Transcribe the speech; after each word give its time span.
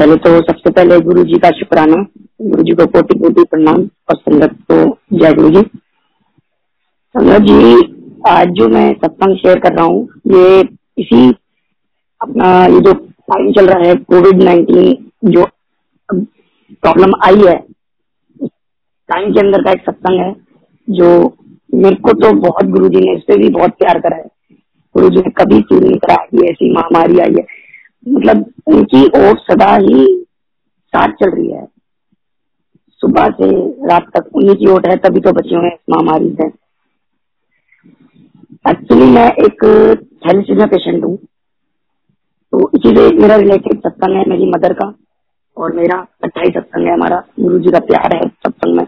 पहले 0.00 0.14
तो 0.16 0.30
सबसे 0.42 0.70
पहले 0.70 0.98
गुरु 1.00 1.22
जी 1.24 1.38
का 1.38 1.48
शुक्राना 1.50 1.96
गुरु 2.42 2.62
जी 2.62 2.74
को 2.74 2.84
कोटि 2.92 3.18
कोटि 3.18 3.42
प्रणाम 3.44 3.82
और 4.08 4.16
संगत 4.16 4.54
को 4.70 4.76
जय 5.14 5.32
गुरु 5.34 5.50
जी 5.50 5.62
संगत 7.14 7.42
जी, 7.42 7.58
आज 8.28 8.48
जो 8.50 8.68
मैं 8.68 8.92
सत्संग 8.94 9.36
शेयर 9.36 9.58
कर 9.58 9.74
रहा 9.74 9.84
हूँ, 9.84 10.08
ये 10.26 10.60
इसी 10.98 11.28
अपना 12.20 12.48
ये 12.66 12.80
जो 12.80 12.92
टाइम 12.94 13.52
चल 13.52 13.66
रहा 13.66 13.88
है 13.88 13.94
कोविड 14.06 14.42
नाइन्टीन 14.42 15.30
जो 15.30 15.44
प्रॉब्लम 16.08 17.14
आई 17.24 17.46
है 17.46 17.56
टाइम 18.40 19.32
के 19.32 19.40
अंदर 19.40 19.62
का 19.64 19.72
एक 19.72 19.82
सत्संग 19.82 20.20
है, 20.20 20.34
जो 20.88 21.36
मेरे 21.74 21.96
को 21.96 22.12
तो 22.20 22.32
बहुत 22.40 22.70
गुरु 22.70 22.88
जी 22.88 23.00
ने 23.00 23.16
इस 23.16 23.22
पे 23.28 23.36
भी 23.38 23.48
बहुत 23.50 23.78
प्यार 23.78 24.00
करा 24.00 24.16
है। 24.16 24.28
गुरु 24.94 25.08
जी 25.10 25.20
ने 25.20 25.30
कभी 25.38 25.60
फील 25.62 25.84
नहीं 25.84 25.98
करा 25.98 26.22
ऐसी 26.50 26.74
महामारी 26.74 27.18
आई 27.20 27.34
है। 27.38 27.46
मतलब 28.06 28.44
उनकी 28.66 29.04
ओट 29.18 29.38
सदा 29.40 29.74
ही 29.76 30.04
साथ 30.92 31.12
चल 31.12 31.30
रही 31.30 31.50
है। 31.50 31.66
सुबह 33.02 33.28
से 33.30 33.46
रात 33.88 34.10
तक 34.16 34.36
उन्हीं 34.36 34.56
की 34.56 34.66
ओट 34.66 34.86
है, 34.86 34.96
तभी 34.96 35.20
तो 35.20 35.32
बच्चे 35.32 35.54
हुए 35.56 35.70
महामारी 35.90 36.30
से 36.30 36.46
एक्चुअली 38.70 39.04
मैं 39.04 39.28
एक 39.44 39.64
थैलीसीमिया 40.26 40.66
पेशेंट 40.66 41.04
हूँ। 41.04 41.16
तो 41.16 42.70
इसीलिए 42.76 43.10
मेरा 43.10 43.36
रिलेटेड 43.36 43.78
सत्संग 43.78 44.16
है, 44.16 44.24
मेरी 44.28 44.50
मदर 44.50 44.72
का 44.72 44.92
और 45.56 45.72
मेरा 45.72 45.96
अट्ठाईस 46.24 46.54
सत्संग 46.54 46.86
है 46.86 46.92
हमारा। 46.94 47.22
गुरु 47.40 47.58
जी 47.58 47.70
का 47.70 47.78
प्यार 47.78 48.14
है 48.14 48.28
सत्संग 48.28 48.76
में। 48.76 48.84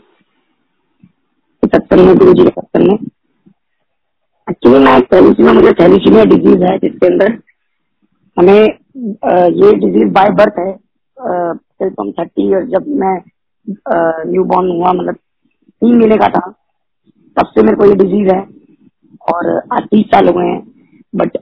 सत्संग 1.62 2.06
में 2.06 2.16
गुरु 2.16 2.34
जी 2.34 2.44
के 2.44 2.50
सत्संग 2.50 2.88
में। 2.88 2.98
एक्चुअली 4.46 4.78
मैं 4.78 5.00
थैलीसीमिया 5.02 5.52
मुझे 5.52 5.72
थैलीसीमिया 5.72 6.24
डिज़ीज़ 6.24 6.64
है 6.64 6.76
जिसके 6.78 7.06
अंदर 7.06 7.38
हमें 8.36 8.81
ये 8.96 9.72
डिज़ीज़ 9.76 10.08
बाय 10.12 10.30
बर्थ 10.32 10.58
है। 10.58 10.72
फ्रॉम 11.16 12.10
थर्टी 12.12 12.48
ईयर 12.48 12.64
जब 12.70 12.86
मैं 13.00 13.14
न्यू 14.26 14.44
बॉर्न 14.44 14.68
हुआ 14.70 14.92
मतलब 14.92 15.14
तीन 15.14 15.96
महीने 15.98 16.16
का 16.16 16.28
था, 16.28 16.40
तब 17.36 17.46
से 17.46 17.62
मेरे 17.62 17.76
को 17.76 17.86
ये 17.86 17.94
डिज़ीज़ 17.96 18.28
है 18.30 18.40
और 19.28 19.50
आज 19.72 19.82
तीस 19.90 20.06
साल 20.06 20.28
हुए 20.28 20.44
हैं। 20.44 20.60
बट 21.12 21.36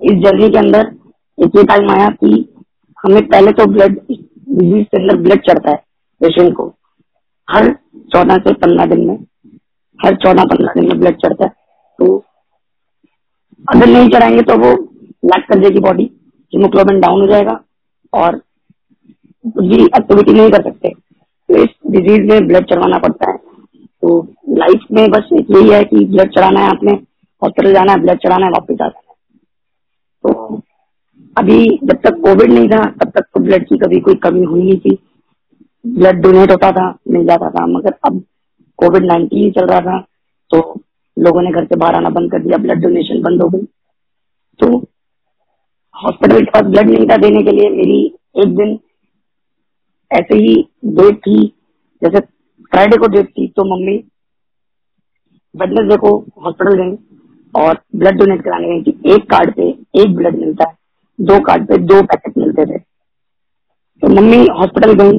इस 0.00 0.22
जर्नी 0.24 0.48
के 0.50 0.58
अंदर 0.58 0.90
एक 1.38 1.56
ये 1.56 1.64
टाइम 1.64 1.90
आया 1.90 2.08
कि 2.12 2.30
हमें 2.98 3.26
पहले 3.28 3.52
तो 3.52 3.66
ब्लड 3.72 3.98
डिज़ीज़ 4.08 4.84
के 4.84 4.98
अंदर 4.98 5.16
ब्लड 5.22 5.40
चढ़ता 5.42 5.70
है 5.70 5.76
पेशेंट 6.20 6.54
को। 6.56 6.66
हर 7.48 7.72
चौदह 8.12 8.36
से 8.38 8.52
पंद्रह 8.54 8.86
दिन 8.86 9.06
में, 9.06 9.16
हर 10.00 10.16
चौदह 10.16 10.44
पंद्रह 10.44 10.72
दिन 10.74 10.88
में 10.88 10.98
ब्लड 11.00 11.16
चढ़ता 11.16 11.44
है। 11.44 11.50
तो 11.98 12.16
अगर 13.64 13.86
नहीं 13.86 14.08
चढ़ाएँगे 14.10 14.42
तो 14.42 14.58
वो 14.58 14.72
लैक 15.24 15.46
कर 15.48 15.58
देगी 15.58 15.80
बॉडी 15.80 16.10
हीमोग्लोबिन 16.54 17.00
डाउन 17.00 17.20
हो 17.20 17.26
जाएगा 17.26 17.60
और 18.12 18.40
भी 19.44 19.84
एक्टिविटी 19.84 20.32
नहीं 20.32 20.50
कर 20.50 20.62
सकते। 20.62 20.88
तो 20.88 21.62
इस 21.62 21.70
डिज़ीज़ 21.90 22.30
में 22.30 22.46
ब्लड 22.48 22.64
चढ़वाना 22.64 22.98
पड़ता 22.98 23.30
है। 23.30 23.36
तो 24.02 24.20
लाइफ 24.58 24.84
में 24.92 25.10
बस 25.10 25.28
यही 25.32 25.70
है 25.70 25.82
कि 25.84 26.04
ब्लड 26.06 26.30
चढ़ाना 26.30 26.60
है 26.60 26.68
आपने 26.68 26.92
हॉस्पिटल 27.42 27.72
जाना 27.74 27.92
है 27.92 28.00
ब्लड 28.00 28.18
चढ़ाना 28.18 28.46
है, 28.46 28.52
वापस 28.52 28.72
आ 28.72 28.74
जाना 28.78 28.98
है। 28.98 29.14
तो 30.24 30.60
अभी 31.36 31.58
जब 31.82 32.00
तक 32.02 32.20
कोविड 32.22 32.52
नहीं 32.52 32.68
था, 32.68 32.84
तब 32.84 33.10
तक 33.10 33.24
तो 33.34 33.40
ब्लड 33.40 33.66
की 33.68 33.78
कभी 33.78 34.00
कोई 34.00 34.14
कमी 34.22 34.44
हुई 34.44 34.62
नहीं 34.62 34.78
थी। 34.78 34.98
ब्लड 35.84 36.20
डोनेट 36.22 36.50
होता 36.50 36.70
था, 36.72 36.86
मिल 37.08 37.26
जाता 37.26 37.50
था, 37.50 37.66
मगर 37.68 37.94
अब 38.04 38.22
कोविड 38.78 39.04
नाइन्टीन 39.04 39.50
चल 39.52 39.66
रहा 39.66 39.80
था 39.80 39.98
तो 40.50 40.58
लोगों 41.16 41.42
ने 41.42 41.50
घर 41.50 41.64
से 41.64 41.76
बाहर 41.76 41.94
आना 41.94 42.08
बंद 42.10 42.30
कर 42.32 42.42
दिया 42.42 42.56
ब्लड 42.58 42.82
डोनेशन 42.82 43.20
बंद 43.22 43.42
हो 43.42 43.48
गई। 43.48 43.64
तो 44.60 44.78
हॉस्पिटल 45.94 46.38
के 46.38 46.50
पास 46.50 46.64
ब्लड 46.64 46.90
नहीं 46.90 47.06
था 47.08 47.16
देने 47.18 47.42
के 47.42 47.50
लिए, 47.50 47.68
मेरी 47.70 48.04
एक 48.36 48.54
दिन 48.56 48.78
ऐसे 50.10 50.38
ही 50.38 50.54
डेट 50.96 51.18
थी, 51.18 51.46
जैसे 52.02 52.20
फ्राइडे 52.20 52.96
को 52.96 53.06
डेट 53.08 53.28
थी 53.28 53.46
तो 53.48 53.64
मम्मी 53.66 53.96
वेडनेसडे 55.54 55.96
को 55.98 56.16
हॉस्पिटल 56.44 56.74
गई 56.76 56.96
और 57.54 57.78
ब्लड 57.96 58.18
डोनेट 58.18 58.42
कराने 58.44 58.68
गई 58.68 58.82
थी 58.82 59.14
एक 59.14 59.28
कार्ड 59.30 59.54
पे 59.56 59.68
एक 60.02 60.14
ब्लड 60.16 60.38
मिलता 60.38 60.68
है, 60.68 60.74
दो 61.18 61.38
कार्ड 61.42 61.66
पे 61.68 61.78
दो 61.80 62.02
पैकेट 62.04 62.38
मिलते 62.38 62.64
थे। 62.66 62.78
तो 62.78 64.08
मम्मी 64.10 64.46
हॉस्पिटल 64.50 64.92
गई, 64.94 65.18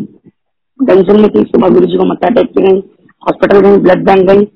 टेंशन 0.79 1.19
में 1.21 1.29
थी, 1.29 1.43
सुबह 1.43 1.69
गुरु 1.69 1.85
जी 1.85 1.97
को 1.97 2.05
मत्था 2.05 2.29
टेक 2.29 2.47
के 2.49 2.61
गई, 2.63 2.79
हॉस्पिटल 3.21 3.59
गई, 3.59 3.77
ब्लड 3.79 4.05
बैंक 4.05 4.27
गई 4.29 4.47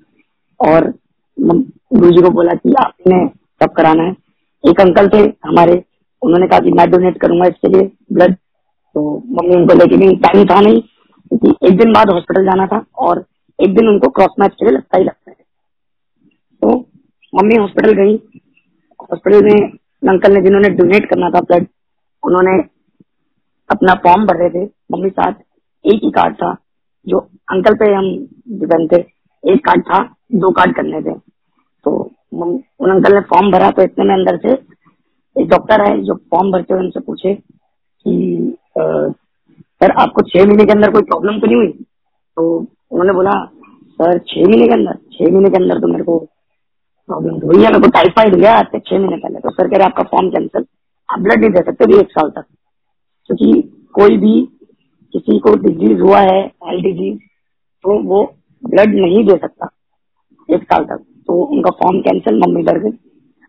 और 0.59 0.93
गुरु 1.37 2.11
जी 2.11 2.21
को 2.21 2.29
बोला 2.31 2.53
कि 2.55 2.73
आपने 2.79 3.25
सब 3.61 3.73
कराना 3.73 4.03
है। 4.03 4.15
एक 4.63 4.81
अंकल 4.81 5.07
थे 5.09 5.21
हमारे 5.45 5.83
उन्होंने 6.21 6.47
कहा 6.47 6.59
कि 6.59 6.71
मैं 6.71 6.89
डोनेट 6.91 7.17
करूँगा 7.21 7.45
इसके 7.47 7.67
लिए 7.69 7.91
ब्लड 8.13 8.35
तो 8.95 9.01
मम्मी 9.29 9.55
उनको 9.55 9.73
लेके 9.75 9.97
गई, 9.97 10.15
टाइम 10.17 10.45
था 10.45 10.59
नहीं, 10.61 10.79
क्योंकि 11.31 11.67
एक 11.67 11.77
दिन 11.77 11.93
बाद 11.93 12.09
हॉस्पिटल 12.09 12.45
जाना 12.45 12.65
था 12.67 12.83
और 12.99 13.25
एक 13.59 13.75
दिन 13.75 13.87
उनको 13.87 14.09
क्रॉस 14.09 14.35
मैच 14.39 14.51
के 14.51 14.65
लिए 14.65 14.75
लगता 14.75 14.97
ही 14.97 15.03
लगता 15.03 15.31
है। 15.31 15.37
तो 16.61 16.77
मम्मी 17.33 17.55
हॉस्पिटल 17.55 17.91
गई। 17.93 18.15
हॉस्पिटल 19.01 19.43
में 19.43 19.69
अंकल 20.03 20.33
ने 20.33 20.41
जिन्होंने 20.41 20.69
डोनेट 20.77 21.09
करना 21.09 21.29
था 21.29 21.41
ब्लड 21.41 21.67
उन्होंने 22.23 22.57
अपना 23.69 23.93
फॉर्म 24.03 24.25
भर 24.25 24.37
रहे 24.37 24.49
थे। 24.49 24.65
मम्मी 24.91 25.09
साथ 25.09 25.33
एक 25.85 25.99
ही 26.03 26.11
कार्ड 26.11 26.35
था, 26.35 26.55
जो 27.07 27.19
अंकल 27.51 27.75
पे 27.75 27.93
हम 27.93 28.09
डिपेंड 28.59 28.91
थे। 28.91 28.99
एक 29.43 29.65
कार्ड 29.65 29.81
था, 29.83 30.03
दो 30.33 30.51
कार्ड 30.51 30.75
करने 30.75 31.01
थे। 31.01 31.13
तो 31.85 31.91
उन 32.33 32.91
अंकल 32.91 33.13
ने 33.13 33.19
फॉर्म 33.29 33.51
भरा 33.51 33.69
तो 33.71 33.81
इतने 33.83 34.05
में 34.05 34.15
अंदर 34.15 34.37
से 34.37 34.53
एक 35.39 35.47
डॉक्टर 35.49 35.81
है 35.81 36.01
जो 36.03 36.15
फॉर्म 36.31 36.51
भरते 36.51 36.73
हुए 36.73 36.83
उनसे 36.83 36.99
पूछे 36.99 37.33
कि 37.33 38.57
सर, 38.77 39.91
आपको 39.91 40.21
छह 40.21 40.45
महीने 40.45 40.65
के 40.65 40.71
अंदर 40.71 40.91
कोई 40.91 41.01
प्रॉब्लम 41.01 41.39
तो 41.39 41.47
नहीं 41.47 41.55
हुई? 41.55 41.71
तो 42.37 42.57
उन्होंने 42.91 43.13
बोला, 43.13 43.31
सर, 44.01 44.17
छह 44.17 44.47
महीने 44.47 44.67
के 44.67 44.73
अंदर, 44.73 44.97
छह 45.13 45.31
महीने 45.31 45.49
के 45.49 45.63
अंदर 45.63 45.79
तो 45.79 45.87
मेरे 45.87 46.03
को 46.03 46.17
प्रॉब्लम 47.09 47.39
तो 47.39 47.47
हुई 47.47 47.63
है, 47.63 47.71
मेरे 47.71 47.79
को 47.79 47.89
टाइफाइड 47.89 48.35
हो 48.35 48.39
गया 48.41 48.53
आज 48.53 48.65
से 48.65 48.79
छह 48.79 48.99
महीने 48.99 49.17
पहले। 49.17 49.39
तो 49.39 49.49
सर 49.49 49.67
कह 49.67 49.77
रहे, 49.77 49.85
आपका 49.85 50.03
फॉर्म 50.03 50.29
कैंसिल, 50.29 50.65
आप 51.09 51.19
ब्लड 51.19 51.39
नहीं 51.39 51.49
दे 51.49 51.61
सकते 51.61 51.85
भी 51.85 51.97
एक 51.99 52.11
साल 52.11 52.29
तक। 52.29 52.45
क्योंकि 53.29 53.61
कोई 53.93 54.17
भी 54.17 54.41
किसी 55.13 55.39
को 55.39 55.55
डिज़ीज़ 55.57 56.01
हुआ 56.01 56.19
है 56.19 56.39
हेल्थ 56.65 56.83
डिज़ीज़ 56.83 57.17
तो 57.83 57.97
वो 58.03 58.23
ब्लड 58.63 58.95
नहीं 58.95 59.23
दे 59.27 59.37
सकता 59.37 59.69
एक 60.49 60.63
साल 60.63 60.83
तक। 60.85 61.05
तो 61.27 61.41
उनका 61.43 61.71
फॉर्म 61.81 61.99
कैंसिल, 61.99 62.39
मम्मी 62.39 62.63
डर 62.63 62.79
गई। 62.79 62.97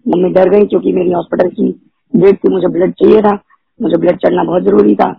मम्मी 0.07 0.31
डर 0.33 0.49
गई 0.51 0.67
क्योंकि 0.67 0.93
मेरी 0.93 1.13
हॉस्पिटल 1.13 1.49
की 1.51 1.71
डेट 2.13 2.37
थी, 2.37 2.49
मुझे 2.49 2.69
ब्लड 2.69 2.93
चाहिए 2.93 3.21
था। 3.23 3.39
मुझे 3.81 3.97
ब्लड 3.97 4.17
चढ़ना 4.19 4.45
बहुत 4.45 4.63
ज़रूरी 4.63 4.95
था। 4.95 5.11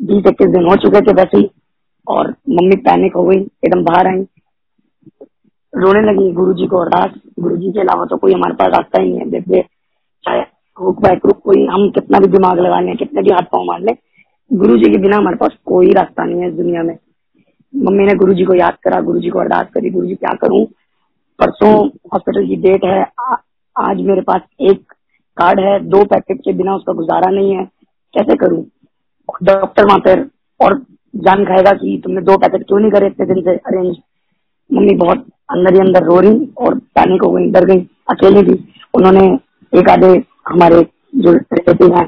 बीस 0.00 0.26
इक्कीस 0.26 0.48
दिन 0.48 0.64
हो 0.64 0.76
चुके 0.76 1.00
थे 1.00 1.12
वैसे 1.12 1.38
ही, 1.38 1.50
और 2.06 2.30
मम्मी 2.50 2.76
पैनिक 2.78 3.16
हो 3.16 3.24
गई, 3.24 3.36
एकदम 3.36 3.84
बाहर 3.84 4.06
आई। 4.06 4.24
रोने 5.72 6.00
लगी 6.02 6.30
गुरु 6.32 6.52
जी 6.54 6.66
को 6.66 6.78
अरदास 6.78 7.14
गुरु 7.40 7.56
जी 7.56 7.70
के 7.72 7.80
अलावा 7.80 8.04
तो 8.04 8.16
कोई 8.16 8.32
हमारे 8.32 8.54
पास 8.54 8.72
रास्ता 8.72 9.00
ही 9.00 9.08
नहीं 9.08 9.20
है। 9.20 9.30
देखिए 9.30 9.62
चाहे 10.24 10.42
बाय 10.76 11.16
कोई, 11.16 11.66
हम 11.66 11.88
कितना 11.90 12.18
भी 12.18 12.26
दिमाग 12.28 12.58
लगा 12.58 12.80
लें 12.80 12.96
कितने 12.96 13.22
भी 13.22 13.30
हाथ 13.30 13.42
पाँव 13.52 13.64
मार 13.64 13.80
ले 13.80 13.92
गुरु 14.50 14.76
जी 14.78 14.90
के 14.90 14.98
बिना 14.98 15.16
हमारे 15.16 15.36
पास 15.36 15.56
कोई 15.66 15.92
रास्ता 15.92 16.24
नहीं 16.24 16.40
है 16.40 16.48
इस 16.48 16.54
दुनिया 16.54 16.82
में। 16.82 16.96
मम्मी 17.74 18.04
ने 18.06 18.14
गुरु 18.14 18.34
जी 18.34 18.44
को 18.44 18.54
याद 18.54 18.76
करा 18.84 19.00
गुरु 19.00 19.20
जी 19.20 19.30
को 19.30 19.38
अरदास 19.38 19.68
करी 19.74 19.90
गुरु 19.90 20.06
जी 20.06 20.14
क्या 20.14 20.32
करूँ? 20.34 20.64
परसों 21.38 21.72
हॉस्पिटल 22.12 22.46
की 22.46 22.56
डेट 22.58 22.84
है। 22.84 23.02
आ, 23.20 23.36
आज 23.76 24.00
मेरे 24.00 24.20
पास 24.20 24.40
एक 24.62 24.92
कार्ड 25.36 25.60
है 25.60 25.78
दो 25.86 26.04
पैकेट 26.04 26.40
के 26.40 26.52
बिना 26.52 26.74
उसका 26.74 26.92
गुजारा 26.92 27.30
नहीं 27.30 27.54
है। 27.56 27.64
कैसे 28.14 28.36
करूँ? 28.36 28.64
डॉक्टर 29.42 29.86
वहाँ 29.86 29.98
पर 29.98 30.20
और 30.60 30.78
जान 31.14 31.44
खाएगा 31.44 31.72
कि 31.72 32.00
तुमने 32.04 32.20
दो 32.22 32.36
पैकेट 32.38 32.66
क्यों 32.68 32.78
नहीं 32.80 32.90
करे 32.90 33.06
इतने 33.06 33.26
दिन 33.26 33.40
से? 33.42 33.56
अरेंज 33.56 33.96
मम्मी 34.70 34.94
बहुत 34.96 35.26
अंदर 35.50 35.74
ही 35.74 35.80
अंदर 35.80 36.04
रो 36.04 36.18
रही 36.20 36.48
और 36.58 36.78
पैनिक 36.94 37.22
हो 37.22 37.30
गई 37.30 37.50
डर 37.50 37.64
गई। 37.64 37.80
अकेले 38.10 38.42
भी 38.42 38.54
उन्होंने 38.94 39.26
एक 39.72 39.88
आधे 39.90 40.12
हमारे 40.48 40.80
जो 41.16 41.32
रिलेटिव 41.32 41.96
हैं 41.96 42.04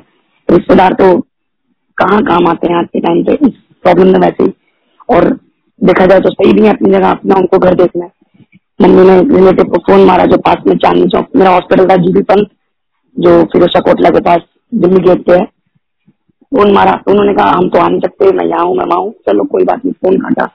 रिश्तेदार 0.49 0.93
तो 0.93 1.19
कहाँ 1.99 2.23
काम 2.25 2.47
आते 2.49 2.69
हैं 2.69 2.77
आज 2.77 2.87
के 2.87 3.01
टाइम 3.01 3.23
पे? 3.25 3.33
इस 3.47 3.53
प्रॉब्लम 3.83 4.13
में 4.13 4.21
वैसे 4.21 4.53
और 5.09 5.29
देखा 5.81 6.07
जाए 6.07 6.21
तो 6.21 6.31
सही 6.31 6.53
भी 6.53 6.67
है 6.67 6.73
अपनी 6.73 6.91
जगह 6.91 7.11
अपना 7.11 7.35
उनको 7.35 7.59
घर 7.59 7.75
देखना 7.75 8.05
है। 8.05 8.11
मम्मी 8.81 9.03
ने 9.03 9.21
रिलेटिव 9.37 9.65
को 9.65 9.79
फ़ोन 9.79 10.05
मारा 10.05 10.25
जो 10.25 10.37
पास 10.37 10.57
में 10.67 10.77
चांदनी 10.77 11.07
चौक, 11.07 11.29
मेरा 11.37 11.51
हॉस्पिटल 11.51 11.89
था, 11.89 11.97
जीबी 11.97 12.23
पंत, 12.23 12.49
जो 13.17 13.45
फिरोजा 13.45 13.81
कोटला 13.81 14.11
के 14.11 14.21
पास 14.21 14.41
दिल्ली 14.75 15.01
गेट 15.01 15.27
पे 15.27 15.33
है। 15.33 15.45
फ़ोन 16.53 16.73
मारा 16.73 16.93
तो 16.97 17.11
उन्होंने 17.11 17.35
कहा, 17.35 17.51
हम 17.51 17.69
तो 17.69 17.79
आ 17.79 17.89
नहीं 17.89 18.01
सकते 18.01 18.33
मैं 18.33 18.45
यहाँ 18.47 18.65
हूँ, 18.65 18.77
मैं 18.77 18.85
वहाँ 18.85 19.11
चलो, 19.29 19.45
कोई 19.45 19.65
बात 19.65 19.85
नहीं, 19.85 19.93
फ़ोन 19.93 20.17
काटा। 20.17 20.49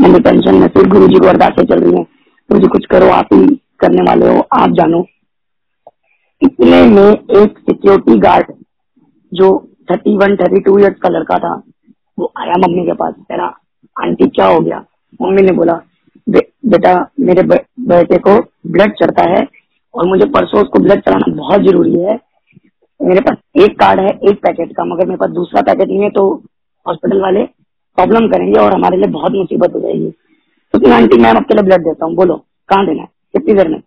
मम्मी 0.00 0.20
टेंशन 0.20 0.54
में 0.54 0.68
फिर 0.68 0.86
गुरु 0.86 1.08
जी 1.08 1.18
को 1.18 1.26
अरदासें 1.26 1.64
चल 1.66 1.80
रही 1.80 1.92
है। 1.92 2.02
गुरु 2.50 2.60
जी 2.60 2.68
कुछ 2.68 2.86
करो, 2.86 3.08
आप 3.08 3.28
ही 3.32 3.46
करने 3.80 4.02
वाले 4.02 4.28
हो, 4.28 4.46
आप 4.52 4.70
जानो। 4.70 5.04
इतने 6.42 6.82
में 6.82 7.10
एक 7.12 7.58
सिक्योरिटी 7.58 8.18
गार्ड 8.18 8.52
जो 9.32 9.68
thirty 9.90 10.16
one 10.16 10.36
thirty 10.36 10.60
two 10.60 10.78
years 10.78 10.96
का 11.02 11.08
लड़का 11.08 11.38
था, 11.38 11.54
वो 12.18 12.32
आया 12.38 12.54
मम्मी 12.58 12.84
के 12.86 12.92
पास। 12.92 13.14
मेरा 13.30 13.46
आंटी, 13.96 14.26
क्या 14.26 14.46
हो 14.46 14.60
गया? 14.60 14.84
मम्मी 15.22 15.42
ने 15.42 15.52
बोला 15.52 15.80
बेटा, 16.64 16.94
मेरे 17.20 17.42
बेटे 17.42 18.18
को 18.18 18.38
ब्लड 18.68 18.92
चढ़ता 18.94 19.28
है 19.30 19.46
और 19.94 20.06
मुझे 20.06 20.26
परसों 20.28 20.62
उसको 20.62 20.78
ब्लड 20.78 21.00
चढ़ाना 21.00 21.34
बहुत 21.34 21.60
ज़रूरी 21.62 22.00
है। 22.00 22.18
मेरे 23.00 23.20
पास 23.20 23.36
एक 23.56 23.78
कार्ड 23.80 24.00
है, 24.00 24.08
एक 24.08 24.40
पैकेट 24.42 24.72
का, 24.72 24.84
मगर 24.84 25.06
मेरे 25.06 25.16
पास 25.16 25.30
दूसरा 25.30 25.62
पैकेट 25.62 25.88
नहीं 25.88 26.02
है 26.02 26.10
तो 26.10 26.24
हॉस्पिटल 26.86 27.20
वाले 27.20 27.44
प्रॉब्लम 27.98 28.28
करेंगे 28.28 28.58
और 28.60 28.72
हमारे 28.72 28.96
लिए 28.96 29.10
बहुत 29.10 29.32
मुसीबत 29.32 29.74
हो 29.74 29.80
जाएगी। 29.80 30.10
तो 30.74 30.90
आंटी 30.92 31.16
मैम 31.16 31.36
आपके 31.36 31.54
लिए 31.54 31.62
ब्लड 31.64 31.84
देता 31.84 32.06
हूँ, 32.06 32.14
बोलो, 32.14 32.36
कहाँ 32.68 32.86
देना 32.86 33.02
है? 33.02 33.08
कितनी 33.34 33.54
देर 33.54 33.68
में? 33.68 33.80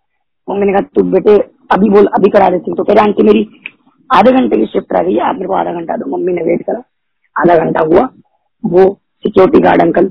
मम्मी 0.48 0.66
ने 0.66 0.72
कहा, 0.72 0.80
तू 0.94 1.02
बेटे, 1.10 1.36
अभी 1.70 1.90
बोल, 1.90 2.06
अभी 2.08 2.30
करा 2.30 2.48
देती 2.50 2.70
हूँ 2.70 2.76
तो 2.76 2.84
कह 2.84 2.92
रहे, 2.92 3.04
आंटी, 3.04 3.22
मेरी 3.22 3.46
आधे 4.10 4.32
घंटे 4.32 4.56
की 4.56 4.66
शिफ्ट 4.68 4.92
रह 4.92 5.02
गई 5.02 5.14
है, 5.14 5.20
आप 5.20 5.34
मेरे 5.34 5.46
को 5.46 5.54
आधा 5.54 5.72
घंटा 5.72 5.96
दो, 5.96 6.16
मम्मी 6.16 6.32
ने 6.32 6.42
वेट 6.42 6.62
करा, 6.62 6.82
आधा 7.36 7.56
घंटा 7.56 7.80
हुआ, 7.82 8.08
वो 8.64 8.84
सिक्योरिटी 9.24 9.60
गार्ड 9.60 9.82
अंकल 9.82 10.10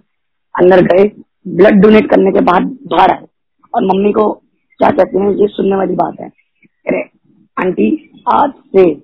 अंदर 0.56 0.82
गए 0.86 1.04
ब्लड 1.48 1.82
डोनेट 1.82 2.10
करने 2.10 2.32
के 2.32 2.42
बाद 2.42 2.64
बाहर 2.64 3.12
आए। 3.12 3.26
और 3.76 3.84
मम्मी 3.84 4.12
को 4.12 4.32
क्या 4.78 4.90
कहते 4.90 5.20
हैं, 5.20 5.32
ये 5.32 5.48
सुनने 5.48 5.76
वाली 5.76 5.94
बात 5.94 6.20
है। 6.20 6.30
अरे, 6.66 7.10
आंटी, 7.60 8.12
आज 8.34 8.52
से 8.52 8.96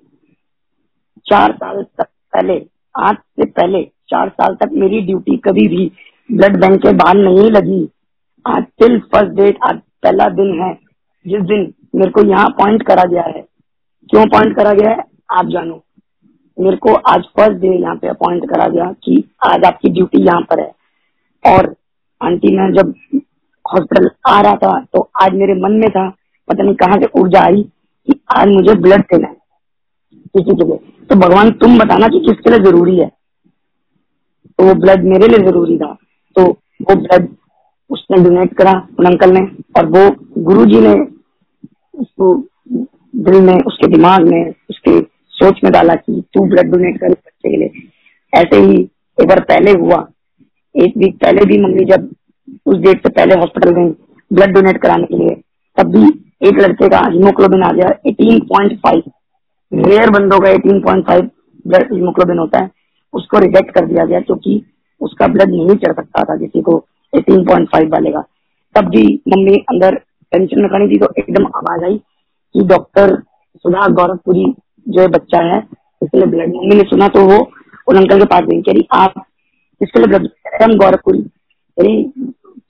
चार 1.26 1.52
साल 1.52 1.82
तक 1.82 2.04
पहले, 2.04 2.66
आज 2.98 3.14
से 3.14 3.46
पहले 3.46 3.82
चार 3.82 4.28
साल 4.28 4.54
तक 4.54 4.68
मेरी 4.72 5.00
ड्यूटी 5.00 5.36
कभी 5.36 5.68
भी 5.68 5.92
ब्लड 6.32 6.60
बैंक 6.60 6.82
के 6.82 6.92
बाहर 6.92 7.16
नहीं 7.16 7.50
लगी। 7.50 7.88
आज 8.46 8.62
टिल 8.62 9.00
फ़र्स्ट 9.00 9.28
डेट 9.28 9.58
आज 9.64 9.80
पहला 10.02 10.28
दिन 10.28 10.62
है, 10.62 10.74
जिस 11.26 11.40
दिन 11.40 11.74
मेरे 11.94 12.10
को 12.10 12.22
यहाँ 12.22 12.46
अपॉइंट 12.46 12.82
करा 12.82 13.04
गया 13.04 13.22
है। 13.22 13.48
क्यों 14.10 14.22
अपॉइंट 14.22 14.56
करा 14.56 14.72
गया 14.72 14.90
है? 14.90 15.04
आप 15.30 15.46
जानो। 15.46 15.84
मेरे 16.60 16.76
को 16.76 16.94
आज 16.94 17.24
फ़र्स्ट 17.24 17.52
डे 17.52 17.68
यहाँ 17.68 17.96
पे 17.96 18.08
अपॉइंट 18.08 18.50
करा 18.50 18.68
गया 18.68 18.92
कि 19.04 19.30
आज 19.46 19.64
आपकी 19.64 19.88
ड्यूटी 19.88 20.22
यहाँ 20.22 20.40
पर 20.40 20.60
है। 20.60 20.74
और 21.54 21.76
आंटी, 22.20 22.56
मैं 22.56 22.70
जब 22.72 22.94
हॉस्पिटल 23.64 24.08
आ 24.28 24.40
रहा 24.40 24.54
था 24.56 24.78
तो 24.92 25.00
आज 25.22 25.34
मेरे 25.34 25.54
मन 25.56 25.72
में 25.74 25.88
था, 25.90 26.08
पता 26.48 26.62
नहीं 26.62 26.74
कहाँ 26.76 26.96
से 27.00 27.08
ऊर्जा 27.20 27.40
आई 27.40 27.62
कि 28.08 28.20
आज 28.36 28.48
मुझे 28.48 28.74
ब्लड 28.76 29.00
देना 29.02 29.28
है 29.28 29.34
किसी 29.34 30.56
के 30.56 30.64
लिए। 30.64 30.76
तो 31.06 31.14
भगवान, 31.16 31.50
तुम 31.52 31.78
बताना 31.78 32.08
कि 32.08 32.20
किसके 32.20 32.50
लिए 32.50 32.64
ज़रूरी 32.64 32.98
है। 32.98 33.06
तो 34.58 34.64
वो 34.64 34.74
ब्लड 34.74 35.04
मेरे 35.04 35.28
लिए 35.28 35.46
ज़रूरी 35.46 35.76
था। 35.78 35.92
तो 36.36 36.44
वो 36.44 36.94
ब्लड 36.96 37.28
उसने 37.90 38.22
डोनेट 38.24 38.54
करा 38.54 38.72
उन 38.98 39.06
अंकल 39.06 39.30
ने 39.30 39.40
और 39.76 39.86
वो 39.88 40.10
गुरु 40.42 40.64
जी 40.66 40.80
ने 40.80 40.94
उसको 42.00 42.34
दिल 43.16 43.40
में, 43.42 43.54
उसके 43.56 43.86
दिमाग 43.86 44.28
में, 44.28 44.52
उसके 44.70 45.00
सोच 45.32 45.60
में 45.64 45.72
डाला 45.72 45.94
कि 45.94 46.22
तू 46.34 46.44
ब्लड 46.46 46.70
डोनेट 46.70 47.00
कर 47.00 47.08
बच्चे 47.08 47.50
के 47.50 47.56
लिए। 47.56 47.88
ऐसे 48.32 48.56
ही 48.56 48.82
एक 49.18 49.28
बार 49.28 49.40
पहले 49.42 49.72
हुआ। 49.72 50.06
एक 50.78 50.96
वीक 50.96 51.16
पहले 51.16 51.44
भी 51.44 51.58
मम्मी 51.58 51.84
जब 51.84 52.08
उस 52.66 52.78
डेट 52.78 53.02
से 53.02 53.08
पहले 53.10 53.34
हॉस्पिटल 53.34 53.70
गई 53.70 53.88
ब्लड 54.30 54.54
डोनेट 54.54 54.80
कराने 54.82 55.04
के 55.04 55.16
लिए, 55.18 55.34
तब 55.78 55.90
भी 55.92 56.06
एक 56.48 56.58
लड़के 56.58 56.88
का 56.88 56.98
हीमोक्लोबिन 57.12 57.62
आ 57.62 57.70
गया 57.72 57.88
18.5 58.06 59.02
रेयर 59.72 60.10
बंदों 60.10 60.38
का 60.40 60.50
18.5 60.50 61.28
ब्लड 61.66 61.92
हीमोक्लोबिन 61.92 62.38
होता 62.38 62.58
है, 62.58 62.70
उसको 63.14 63.38
रिजेक्ट 63.38 63.70
कर 63.74 63.86
दिया 63.86 64.04
गया 64.04 64.20
क्योंकि 64.20 64.62
उसका 65.00 65.26
ब्लड 65.26 65.50
नहीं 65.50 65.76
चढ़ 65.76 65.92
सकता 65.92 66.22
था 66.24 66.36
किसी 66.36 66.60
को 66.62 66.76
18.5 67.12 67.90
वाले 67.92 68.10
का। 68.10 68.22
तब 68.74 68.88
भी 68.88 69.04
मम्मी 69.28 69.56
अंदर 69.70 69.94
टेंशन 70.32 70.60
में 70.60 70.68
खड़ी 70.70 70.88
थी 70.88 70.98
तो 70.98 71.12
एकदम 71.18 71.46
आवाज़ 71.56 71.84
आई 71.84 71.96
कि 72.54 72.64
डॉक्टर 72.66 73.14
सुधा 73.56 73.86
गौरवपुरी 73.94 74.52
जो 74.86 75.08
बच्चा 75.08 75.38
है 75.44 75.58
इसके 76.02 76.18
लिए 76.18 76.26
ब्लड 76.26 76.54
मम्मी 76.54 76.76
ने 76.76 76.82
सुना 76.82 77.08
तो 77.08 77.24
वो, 77.24 77.38
उन 77.88 77.96
अंकल 77.96 78.18
के 78.18 78.24
पास 78.24 78.42
गई, 78.42 78.60
कह 78.62 78.72
रही, 78.72 78.86
आप 78.92 79.24
इसके 79.80 79.98
लिए 79.98 80.08
ब्लड 80.08 80.62
हम 80.62 80.76
गौरवपुरी 80.78 81.18
अरे 81.78 82.02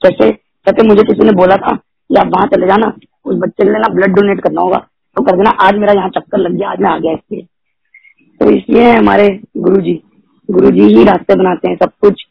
कैसे 0.03 0.31
कहते 0.31 0.87
मुझे 0.87 1.03
किसी 1.03 1.25
ने 1.25 1.31
बोला 1.35 1.55
था 1.57 1.75
कि 1.75 2.15
आप 2.15 2.27
वहाँ 2.27 2.47
चले 2.47 2.67
जाना, 2.67 2.87
उस 3.25 3.35
बच्चे 3.37 3.63
के 3.63 3.69
लिए 3.69 3.79
ना 3.79 3.93
ब्लड 3.93 4.15
डोनेट 4.15 4.41
करना 4.41 4.61
होगा 4.61 4.77
तो 5.15 5.23
कर 5.23 5.37
देना, 5.37 5.49
आज 5.49 5.75
मेरा 5.75 5.93
यहाँ 5.93 6.09
चक्कर 6.09 6.37
लग 6.37 6.51
गया, 6.51 6.69
आज 6.69 6.79
मैं 6.79 6.89
आ 6.89 6.97
गया 6.97 7.11
इसलिए। 7.13 7.41
तो 8.41 8.49
इसलिए 8.51 8.91
हमारे 8.91 9.27
गुरु 9.57 9.81
जी 9.81 9.93
गुरु 10.49 10.71
जी 10.71 10.83
ही 10.87 11.03
रास्ते 11.03 11.35
बनाते 11.35 11.69
हैं 11.69 11.75
सब 11.77 11.91
कुछ, 12.01 12.25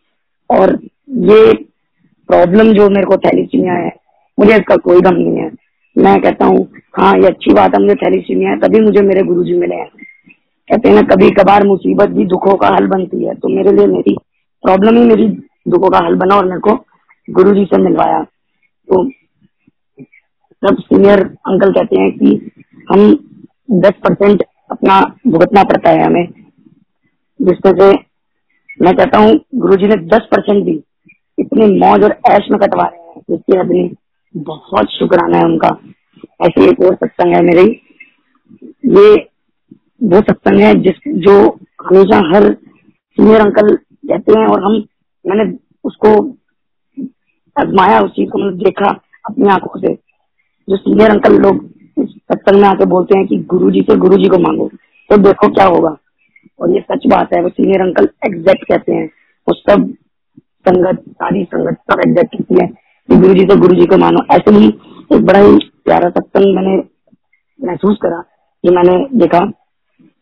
और 0.51 0.79
ये 1.25 1.53
प्रॉब्लम 2.29 2.73
जो 2.75 2.89
मेरे 2.91 3.07
को 3.07 3.17
थैलीसीमिया 3.19 3.75
है, 3.75 3.91
मुझे 4.39 4.55
इसका 4.55 4.77
कोई 4.79 5.01
गम 5.01 5.15
नहीं 5.15 5.37
है। 5.37 5.51
मैं 5.97 6.21
कहता 6.23 6.47
हूँ 6.47 6.67
हाँ 6.99 7.13
ये 7.17 7.27
अच्छी 7.27 7.53
बात 7.55 7.75
है, 7.75 7.81
मुझे 7.83 7.95
थैलीसीमिया 7.97 8.51
है, 8.51 8.59
तभी 8.59 8.81
मुझे 8.81 9.01
मेरे 9.03 9.23
गुरु 9.25 9.45
जी 9.45 9.55
मिले 9.57 9.75
हैं। 9.75 9.89
कहते 10.69 10.89
हैं 10.89 10.95
ना 10.95 11.03
कभी 11.05 11.31
कभार 11.33 11.67
मुसीबत 11.67 12.09
भी 12.11 12.25
दुखों 12.27 12.57
का 12.57 12.69
हल 12.69 12.87
बनती 12.87 13.25
है 13.25 13.35
तो 13.35 13.49
मेरे 13.49 13.73
लिए 13.73 13.87
मेरी 13.89 14.17
प्रॉब्लम 14.65 14.97
ही 14.97 15.05
मेरी 15.05 15.29
दुखों 15.69 15.91
का 15.91 15.99
हल 15.99 16.15
बना 16.15 16.37
और 16.37 16.45
मेरे 16.45 16.61
को 16.61 16.87
गुरु 17.31 17.55
जी 17.55 17.65
से 17.65 17.83
मिलवाया। 17.83 18.23
तो 18.89 19.11
सब 20.63 20.77
सीनियर 20.79 21.21
अंकल 21.21 21.73
कहते 21.73 22.01
हैं 22.01 22.11
कि 22.13 22.51
हम 22.91 23.13
दस 23.71 23.93
परसेंट 24.05 24.43
अपना 24.71 25.01
भुगतना 25.27 25.63
पड़ता 25.63 25.91
है 25.91 26.05
हमें। 26.05 26.29
जिसमें 27.41 27.73
से 27.73 27.93
मैं 28.83 28.97
कहता 28.97 29.19
हूँ 29.19 29.41
गुरु 29.55 29.77
जी 29.77 29.87
ने 29.87 29.97
दस 29.97 30.29
परसेंट 30.33 30.65
भी 30.65 30.83
इतनी 31.39 31.79
मौज 31.79 32.05
और 32.05 32.17
ऐश 32.31 32.49
में 32.51 32.61
कटवा 32.61 32.85
रहे 32.85 33.01
हैं। 33.01 33.21
जिसकी 33.31 33.59
आदमी 33.59 33.91
बहुत 34.37 34.89
शुक्राना 34.91 35.39
है 35.39 35.45
उनका। 35.45 35.79
ऐसे 36.47 36.71
एक 36.71 36.81
और 36.81 36.95
सत्संग 36.95 37.35
है 37.35 37.43
मेरे। 37.43 37.63
ये 38.99 39.17
वो 40.03 40.21
सत्संग 40.21 40.61
है 40.61 40.75
जिस 40.75 40.95
जो 41.09 41.59
हमेशा 41.87 42.19
हर 42.35 42.53
सीनियर 43.19 43.41
अंकल 43.41 43.79
कहते 44.11 44.39
हैं 44.39 44.47
और 44.47 44.63
हम, 44.65 44.83
मैंने 45.25 45.53
उसको 45.85 46.11
आजमाया, 47.57 48.01
उस 48.01 48.11
चीज़ 48.11 48.31
को 48.31 48.39
मैंने 48.39 48.57
देखा 48.65 48.91
अपनी 49.31 49.49
आँखों 49.49 49.81
से। 49.81 49.95
जो 50.69 50.77
सीनियर 50.77 51.11
अंकल 51.11 51.39
लोग 51.39 51.67
सत्संग 52.01 52.61
में 52.63 52.69
आके 52.69 52.85
बोलते 52.87 53.19
हैं 53.19 53.27
कि 53.27 53.37
गुरु 53.51 53.71
जी 53.71 53.81
से 53.81 53.97
गुरु 53.97 54.17
जी 54.17 54.29
को 54.29 54.39
मांगो 54.39 54.69
तो 55.11 55.17
देखो 55.17 55.49
क्या 55.49 55.67
होगा। 55.67 55.97
और 56.61 56.71
ये 56.71 56.81
सच 56.81 57.07
बात 57.07 57.33
है, 57.35 57.43
वो 57.43 57.49
सीनियर 57.49 57.81
अंकल 57.81 58.09
एग्जैक्ट 58.27 58.65
कहते 58.65 58.93
हैं। 58.93 59.07
वो 59.49 59.55
सब 59.55 59.95
संगत, 60.69 61.03
सारी 61.09 61.45
संगत 61.45 61.79
सब 61.91 62.01
एग्जैक्ट 62.07 62.37
कहती 62.37 62.55
है 62.61 62.67
कि 63.09 63.17
गुरु 63.17 63.35
जी 63.35 63.41
से 63.41 63.57
गुरु 63.57 63.75
जी 63.75 63.87
को 63.87 63.97
मानो 63.97 64.25
ऐसे 64.31 64.55
ही 64.55 64.69
एक 65.13 65.25
बड़ा 65.27 65.39
ही 65.39 65.59
प्यारा 65.85 66.09
सत्संग 66.11 66.55
मैंने 66.57 66.77
महसूस 67.61 67.99
करा 68.03 68.21
कि 68.65 68.71
मैंने 68.71 68.97
देखा। 69.19 69.41